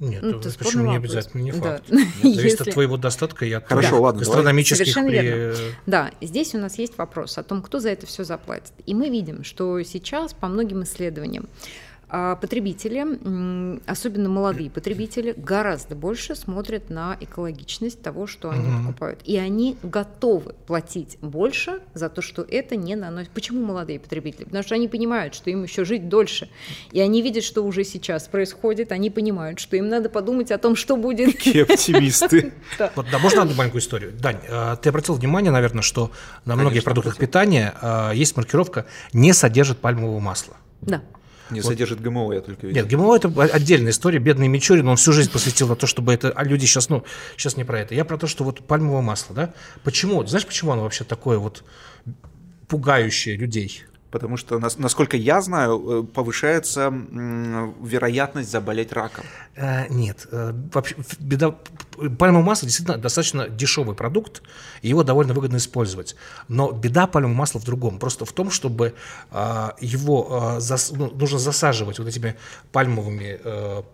[0.03, 1.85] нет, ну, это почему не обязательно, не факт.
[1.89, 1.97] Да.
[1.97, 2.71] Нет, зависит Если...
[2.71, 5.21] от твоего достатка и от Хорошо, ладно, гастрономических Совершенно при...
[5.21, 5.57] верно.
[5.87, 8.73] Да, здесь у нас есть вопрос о том, кто за это все заплатит.
[8.85, 11.49] И мы видим, что сейчас по многим исследованиям
[12.41, 18.83] потребители, особенно молодые потребители, гораздо больше смотрят на экологичность того, что они угу.
[18.83, 19.21] покупают.
[19.25, 23.31] И они готовы платить больше за то, что это не наносит.
[23.31, 24.45] Почему молодые потребители?
[24.45, 26.51] Потому что они понимают, что им еще жить дольше.
[26.91, 28.93] И они видят, что уже сейчас происходит.
[28.93, 31.33] Они понимают, что им надо подумать о том, что будет.
[31.37, 32.53] Какие оптимисты.
[32.97, 34.13] Вот, да, можно одну маленькую историю?
[34.13, 36.11] Дань, а, ты обратил внимание, наверное, что
[36.45, 40.57] на многих продуктах питания а, есть маркировка «не содержит пальмового масла».
[40.81, 41.03] Да.
[41.53, 41.69] Не вот.
[41.69, 42.83] содержит ГМО, я только видел.
[42.83, 44.19] Нет, ГМО это отдельная история.
[44.19, 46.31] Бедный Мичурин, он всю жизнь посвятил на то, чтобы это...
[46.31, 47.05] А люди сейчас, ну,
[47.37, 47.95] сейчас не про это.
[47.95, 49.55] Я про то, что вот пальмовое масло, да?
[49.85, 50.25] Почему?
[50.27, 51.65] Знаешь, почему оно вообще такое вот
[52.69, 53.85] пугающее людей?
[54.13, 56.93] Потому что, насколько я знаю, э, повышается
[57.81, 59.25] вероятность заболеть раком.
[59.57, 61.55] Э, нет, э, вообще беда.
[62.19, 64.43] Пальмовое масло действительно достаточно дешевый продукт,
[64.83, 66.15] и его довольно выгодно использовать.
[66.49, 67.99] Но беда пальмового масла в другом.
[67.99, 68.95] Просто в том, чтобы
[69.81, 70.61] его
[70.91, 72.35] ну, нужно засаживать вот этими
[72.73, 73.41] пальмовыми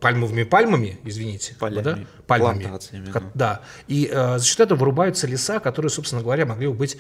[0.01, 1.99] пальмовыми пальмами, извините, Полями, да?
[2.27, 2.71] пальмами.
[3.13, 3.23] Да.
[3.35, 3.61] да.
[3.89, 6.97] И за счет этого вырубаются леса, которые, собственно говоря, могли бы быть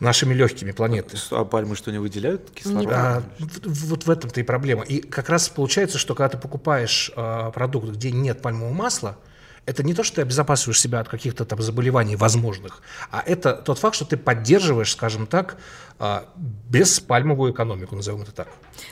[0.00, 1.16] нашими легкими планеты.
[1.30, 2.33] А пальмы что не выделяют?
[2.34, 2.92] Выделяют кислород.
[2.92, 3.22] А,
[3.64, 4.82] вот в этом-то и проблема.
[4.84, 9.18] И как раз получается, что когда ты покупаешь а, продукт, где нет пальмового масла,
[9.66, 13.78] это не то, что ты обезопасиваешь себя от каких-то там заболеваний возможных, а это тот
[13.78, 15.56] факт, что ты поддерживаешь, скажем так,
[15.98, 16.28] а,
[16.68, 18.48] беспальмовую экономику, назовем это так.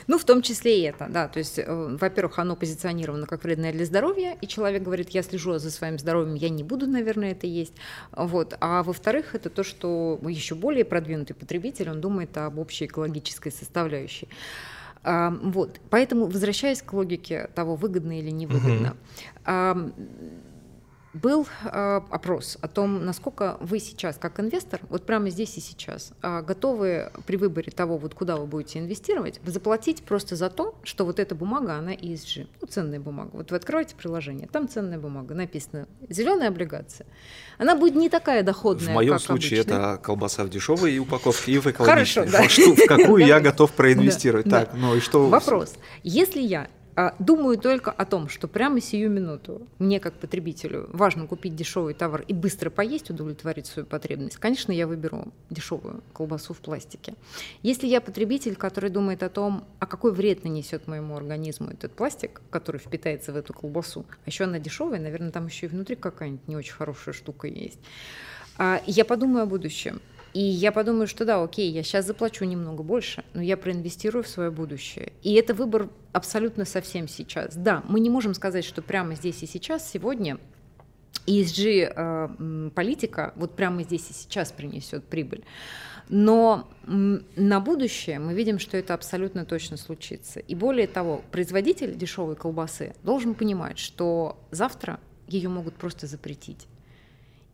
[0.07, 1.27] Ну, в том числе и это, да.
[1.27, 5.57] То есть, э, во-первых, оно позиционировано как вредное для здоровья, и человек говорит, я слежу
[5.57, 7.73] за своим здоровьем, я не буду, наверное, это есть.
[8.11, 8.55] Вот.
[8.61, 14.29] А во-вторых, это то, что еще более продвинутый потребитель, он думает об общей экологической составляющей.
[15.03, 15.81] Вот.
[15.89, 18.95] Поэтому, возвращаясь к логике того, выгодно или невыгодно,
[19.45, 20.42] угу
[21.13, 26.11] был э, опрос о том, насколько вы сейчас, как инвестор, вот прямо здесь и сейчас,
[26.21, 31.05] э, готовы при выборе того, вот куда вы будете инвестировать, заплатить просто за то, что
[31.05, 33.29] вот эта бумага, она ESG, ну, ценная бумага.
[33.33, 37.05] Вот вы открываете приложение, там ценная бумага, написано зеленая облигация.
[37.59, 39.75] Она будет не такая доходная, В моем случае обычно.
[39.75, 42.27] это колбаса в дешевой упаковке и в экологичной.
[42.27, 42.83] Хорошо, да.
[42.83, 44.49] В какую я готов проинвестировать.
[44.49, 45.27] Так, ну и что?
[45.27, 45.75] Вопрос.
[46.03, 46.67] Если я
[47.19, 52.23] думаю только о том, что прямо сию минуту мне как потребителю важно купить дешевый товар
[52.27, 57.15] и быстро поесть, удовлетворить свою потребность, конечно, я выберу дешевую колбасу в пластике.
[57.61, 62.41] Если я потребитель, который думает о том, а какой вред нанесет моему организму этот пластик,
[62.49, 66.47] который впитается в эту колбасу, а еще она дешевая, наверное, там еще и внутри какая-нибудь
[66.47, 67.79] не очень хорошая штука есть.
[68.57, 69.99] А, я подумаю о будущем.
[70.33, 74.27] И я подумаю, что да, окей, я сейчас заплачу немного больше, но я проинвестирую в
[74.27, 75.13] свое будущее.
[75.21, 77.55] И это выбор абсолютно совсем сейчас.
[77.55, 80.39] Да, мы не можем сказать, что прямо здесь и сейчас, сегодня
[81.27, 85.43] ESG э, вот прямо здесь и сейчас принесет прибыль.
[86.09, 90.39] Но на будущее мы видим, что это абсолютно точно случится.
[90.39, 96.67] И более того, производитель дешевой колбасы должен понимать, что завтра ее могут просто запретить.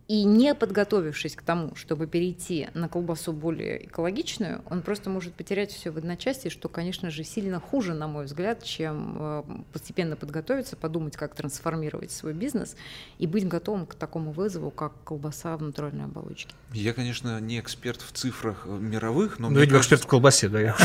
[0.10, 5.72] И не подготовившись к тому, чтобы перейти на колбасу более экологичную, он просто может потерять
[5.72, 10.76] все в одночасье, что, конечно же, сильно хуже, на мой взгляд, чем э, постепенно подготовиться,
[10.76, 12.76] подумать, как трансформировать свой бизнес
[13.20, 16.55] и быть готовым к такому вызову, как колбаса в натуральной оболочке.
[16.74, 19.51] Я, конечно, не эксперт в цифрах мировых, но...
[19.51, 20.76] Ну, видимо, эксперт в колбасе, да.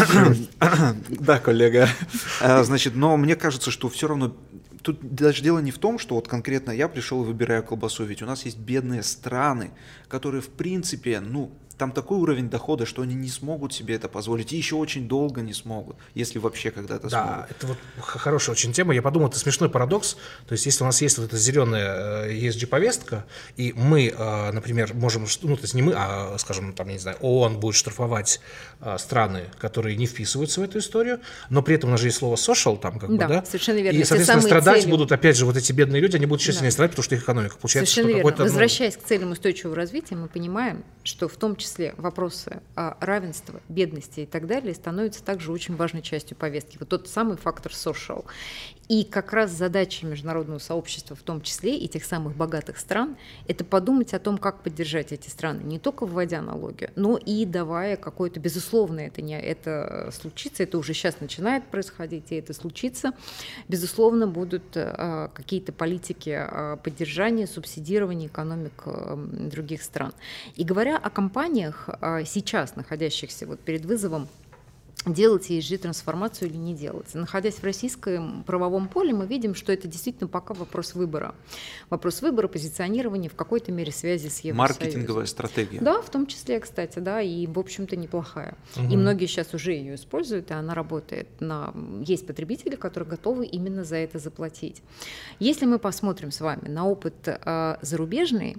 [1.09, 1.89] Да, коллега.
[2.43, 4.37] А, значит, но мне кажется, что все равно
[4.85, 8.23] тут даже дело не в том, что вот конкретно я пришел и выбираю колбасу, ведь
[8.23, 9.71] у нас есть бедные страны,
[10.09, 14.53] которые в принципе, ну, там такой уровень дохода, что они не смогут себе это позволить,
[14.53, 17.41] и еще очень долго не смогут, если вообще когда-то да, смогут.
[17.41, 18.95] Да, это вот хорошая очень тема.
[18.95, 20.17] Я подумал, это смешной парадокс.
[20.47, 24.95] То есть, если у нас есть вот эта зеленая ESG-повестка, э, и мы, э, например,
[24.95, 28.41] можем, ну, то есть не мы, а, скажем, там, я не знаю, ООН будет штрафовать
[28.81, 31.21] э, страны, которые не вписываются в эту историю,
[31.51, 33.45] но при этом у нас же есть слово social, там, как да, бы, да?
[33.45, 33.99] совершенно верно.
[33.99, 34.91] И, соответственно, страдать цели...
[34.91, 36.75] будут, опять же, вот эти бедные люди, они будут еще сильнее да.
[36.75, 38.45] страдать, потому что их экономика получается, совершенно что верно.
[38.45, 39.03] Возвращаясь ну...
[39.03, 44.27] к целям устойчивого развития, мы понимаем, что в том числе вопрос вопросы равенства, бедности и
[44.27, 46.77] так далее становятся также очень важной частью повестки.
[46.79, 48.25] Вот тот самый фактор social.
[48.89, 53.17] И как раз задача международного сообщества, в том числе и тех самых богатых стран,
[53.49, 57.97] это подумать о том, как поддержать эти страны, не только вводя налоги, но и давая
[57.97, 63.13] какое-то, безусловно, это, не, это случится, это уже сейчас начинает происходить, и это случится,
[63.69, 70.13] безусловно, будут а, какие-то политики а, поддержания, субсидирования экономик а, других стран.
[70.57, 74.29] И говоря о компаниях, а, сейчас находящихся вот перед вызовом
[75.07, 77.15] делать ESG-трансформацию или не делать.
[77.15, 81.35] Находясь в российском правовом поле, мы видим, что это действительно пока вопрос выбора.
[81.91, 84.57] Вопрос выбора, позиционирования, в какой-то мере связи с Евросоюзом.
[84.57, 85.81] Маркетинговая стратегия.
[85.81, 88.57] Да, в том числе, кстати, да, и, в общем-то, неплохая.
[88.77, 88.93] Угу.
[88.93, 91.29] И многие сейчас уже ее используют, и она работает.
[91.41, 91.75] На...
[92.07, 94.83] Есть потребители, которые готовы именно за это заплатить.
[95.39, 98.57] Если мы посмотрим с вами на опыт э, зарубежный,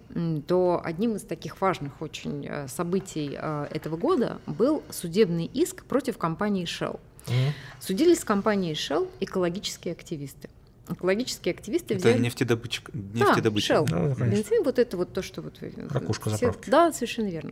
[0.47, 6.17] то одним из таких важных очень э, событий э, этого года был судебный иск против
[6.25, 6.99] компании Shell.
[7.27, 7.51] Mm-hmm.
[7.79, 10.49] Судились с компанией Shell экологические активисты.
[10.89, 12.23] Экологические активисты это взяли...
[12.23, 13.69] нефтедобытчик, нефтедобытчик.
[13.69, 14.15] Да, Shell.
[14.15, 15.59] Да, Бензин, вот это вот то, что вот...
[15.89, 16.37] Ракушка все...
[16.47, 16.69] заправки.
[16.69, 17.51] Да, совершенно верно.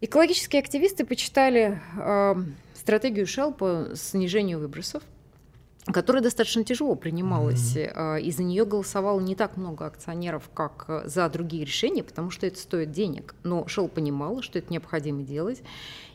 [0.00, 2.34] Экологические активисты почитали э,
[2.74, 5.02] стратегию Shell по снижению выбросов–
[5.92, 8.20] которая достаточно тяжело принималась, mm-hmm.
[8.20, 12.46] и за нее голосовало не так много акционеров, как э, за другие решения, потому что
[12.46, 13.34] это стоит денег.
[13.42, 15.62] Но Shell понимала, что это необходимо делать,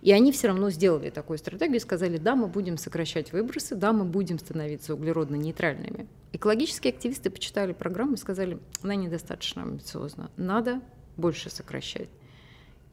[0.01, 3.93] и они все равно сделали такую стратегию и сказали, да, мы будем сокращать выбросы, да,
[3.93, 6.07] мы будем становиться углеродно-нейтральными.
[6.33, 10.81] Экологические активисты почитали программу и сказали, она недостаточно амбициозна, надо
[11.17, 12.09] больше сокращать.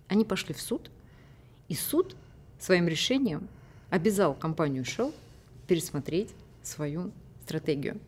[0.09, 0.91] Они пошли в суд,
[1.69, 2.17] и суд
[2.59, 3.49] своим решением
[3.91, 5.13] обязал компанию Shell
[5.67, 6.35] пересмотреть
[6.71, 7.13] свою
[7.43, 8.01] стратегию.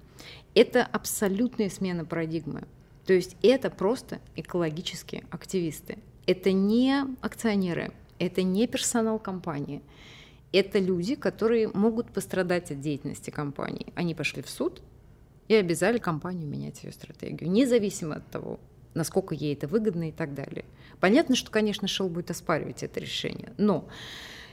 [0.55, 2.65] Это абсолютная смена парадигмы.
[3.07, 5.99] То есть это просто экологические активисты.
[6.27, 9.83] Это не акционеры, это не персонал компании.
[10.53, 13.93] Это люди, которые могут пострадать от деятельности компании.
[13.97, 14.83] Они пошли в суд
[15.49, 18.61] и обязали компанию менять ее стратегию, независимо от того,
[18.95, 20.65] насколько ей это выгодно и так далее.
[21.01, 23.89] Понятно, что, конечно, Shell будет оспаривать это решение, но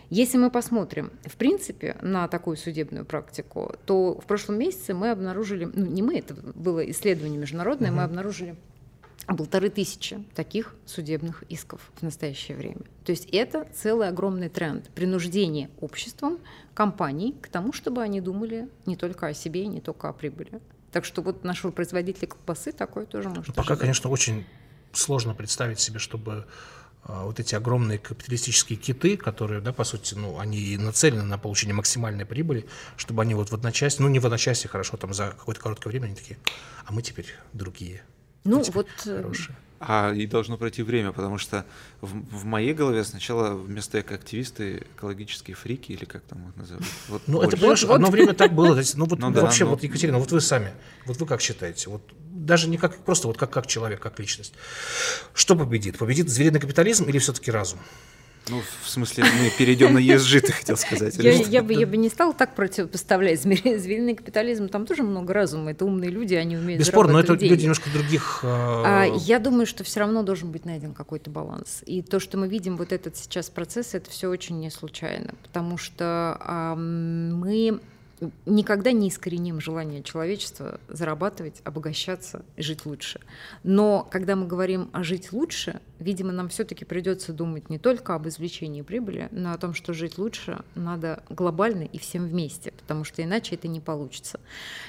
[0.10, 5.66] если мы посмотрим, в принципе, на такую судебную практику, то в прошлом месяце мы обнаружили,
[5.66, 7.98] ну не мы, это было исследование международное, угу.
[7.98, 8.56] мы обнаружили
[9.28, 12.82] полторы тысячи таких судебных исков в настоящее время.
[13.06, 16.40] То есть это целый огромный тренд принуждения обществом
[16.74, 20.60] компаний к тому, чтобы они думали не только о себе, не только о прибыли.
[20.92, 23.80] Так что вот нашего производителя колбасы такое тоже может Пока, ожидать.
[23.80, 24.46] конечно, очень
[24.92, 26.46] сложно представить себе, чтобы
[27.06, 32.26] вот эти огромные капиталистические киты, которые, да, по сути, ну, они нацелены на получение максимальной
[32.26, 35.90] прибыли, чтобы они вот в одночасье, ну, не в одночасье, хорошо, там за какое-то короткое
[35.90, 36.38] время они такие,
[36.86, 38.04] а мы теперь другие.
[38.44, 39.56] Ну, вот э, хорошие.
[39.80, 41.66] А и должно пройти время, потому что
[42.02, 46.86] в, в моей голове сначала вместо экоактивисты экологические фрики или как там их называют.
[47.08, 47.96] Вот ну это, понимаешь, вот.
[47.96, 48.82] одно время так было.
[48.96, 49.72] Ну вот ну, да, вообще, ну...
[49.72, 50.74] вот Екатерина, вот вы сами,
[51.06, 51.90] вот вы как считаете?
[51.90, 54.54] Вот даже не как просто вот как, как человек, как личность.
[55.34, 55.98] Что победит?
[55.98, 57.80] Победит звериный капитализм или все-таки разум?
[58.50, 61.16] Ну, в смысле, мы перейдем на ESG, ты хотел сказать.
[61.18, 63.42] Я, я, бы, я бы не стала так противопоставлять.
[63.42, 65.72] Звериный капитализм, там тоже много разума.
[65.72, 67.52] Это умные люди, они умеют Бесспорно, но это деньги.
[67.52, 68.40] люди немножко других...
[68.44, 71.84] А, я думаю, что все равно должен быть найден какой-то баланс.
[71.86, 75.34] И то, что мы видим вот этот сейчас процесс, это все очень не случайно.
[75.44, 77.80] Потому что а, мы
[78.46, 83.20] никогда не искореним желание человечества зарабатывать, обогащаться жить лучше.
[83.64, 88.28] Но когда мы говорим о жить лучше, видимо, нам все-таки придется думать не только об
[88.28, 93.24] извлечении прибыли, но о том, что жить лучше надо глобально и всем вместе, потому что
[93.24, 94.40] иначе это не получится.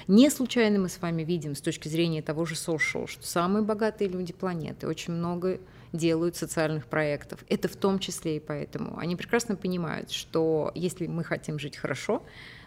[0.09, 4.09] Не случайно мы с вами видим с точки зрения того же social, что самые богатые
[4.09, 5.61] люди планеты очень много
[5.93, 7.45] делают социальных проектов.
[7.49, 8.99] Это в том числе и поэтому.
[8.99, 12.23] Они прекрасно понимают, что если мы хотим жить хорошо,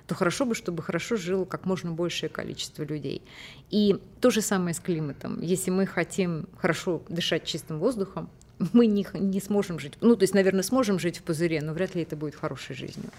[0.07, 3.21] то хорошо бы, чтобы хорошо жило как можно большее количество людей.
[3.69, 5.41] И то же самое с климатом.
[5.41, 8.29] Если мы хотим хорошо дышать чистым воздухом,
[8.73, 11.95] мы не, не сможем жить, ну, то есть, наверное, сможем жить в пузыре, но вряд
[11.95, 13.09] ли это будет хорошей жизнью.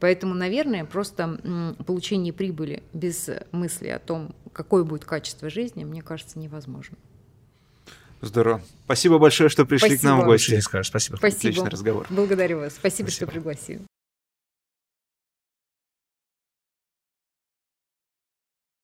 [0.00, 6.38] Поэтому, наверное, просто получение прибыли без мысли о том, какое будет качество жизни, мне кажется,
[6.38, 6.96] невозможно.
[8.20, 8.60] Здорово.
[8.84, 10.00] Спасибо большое, что пришли Спасибо.
[10.00, 10.60] к нам в гости.
[10.60, 11.16] Спасибо.
[11.16, 11.18] Спасибо.
[11.26, 12.06] Отличный разговор.
[12.08, 12.74] Благодарю вас.
[12.74, 13.10] Спасибо, Спасибо.
[13.10, 13.82] что пригласили.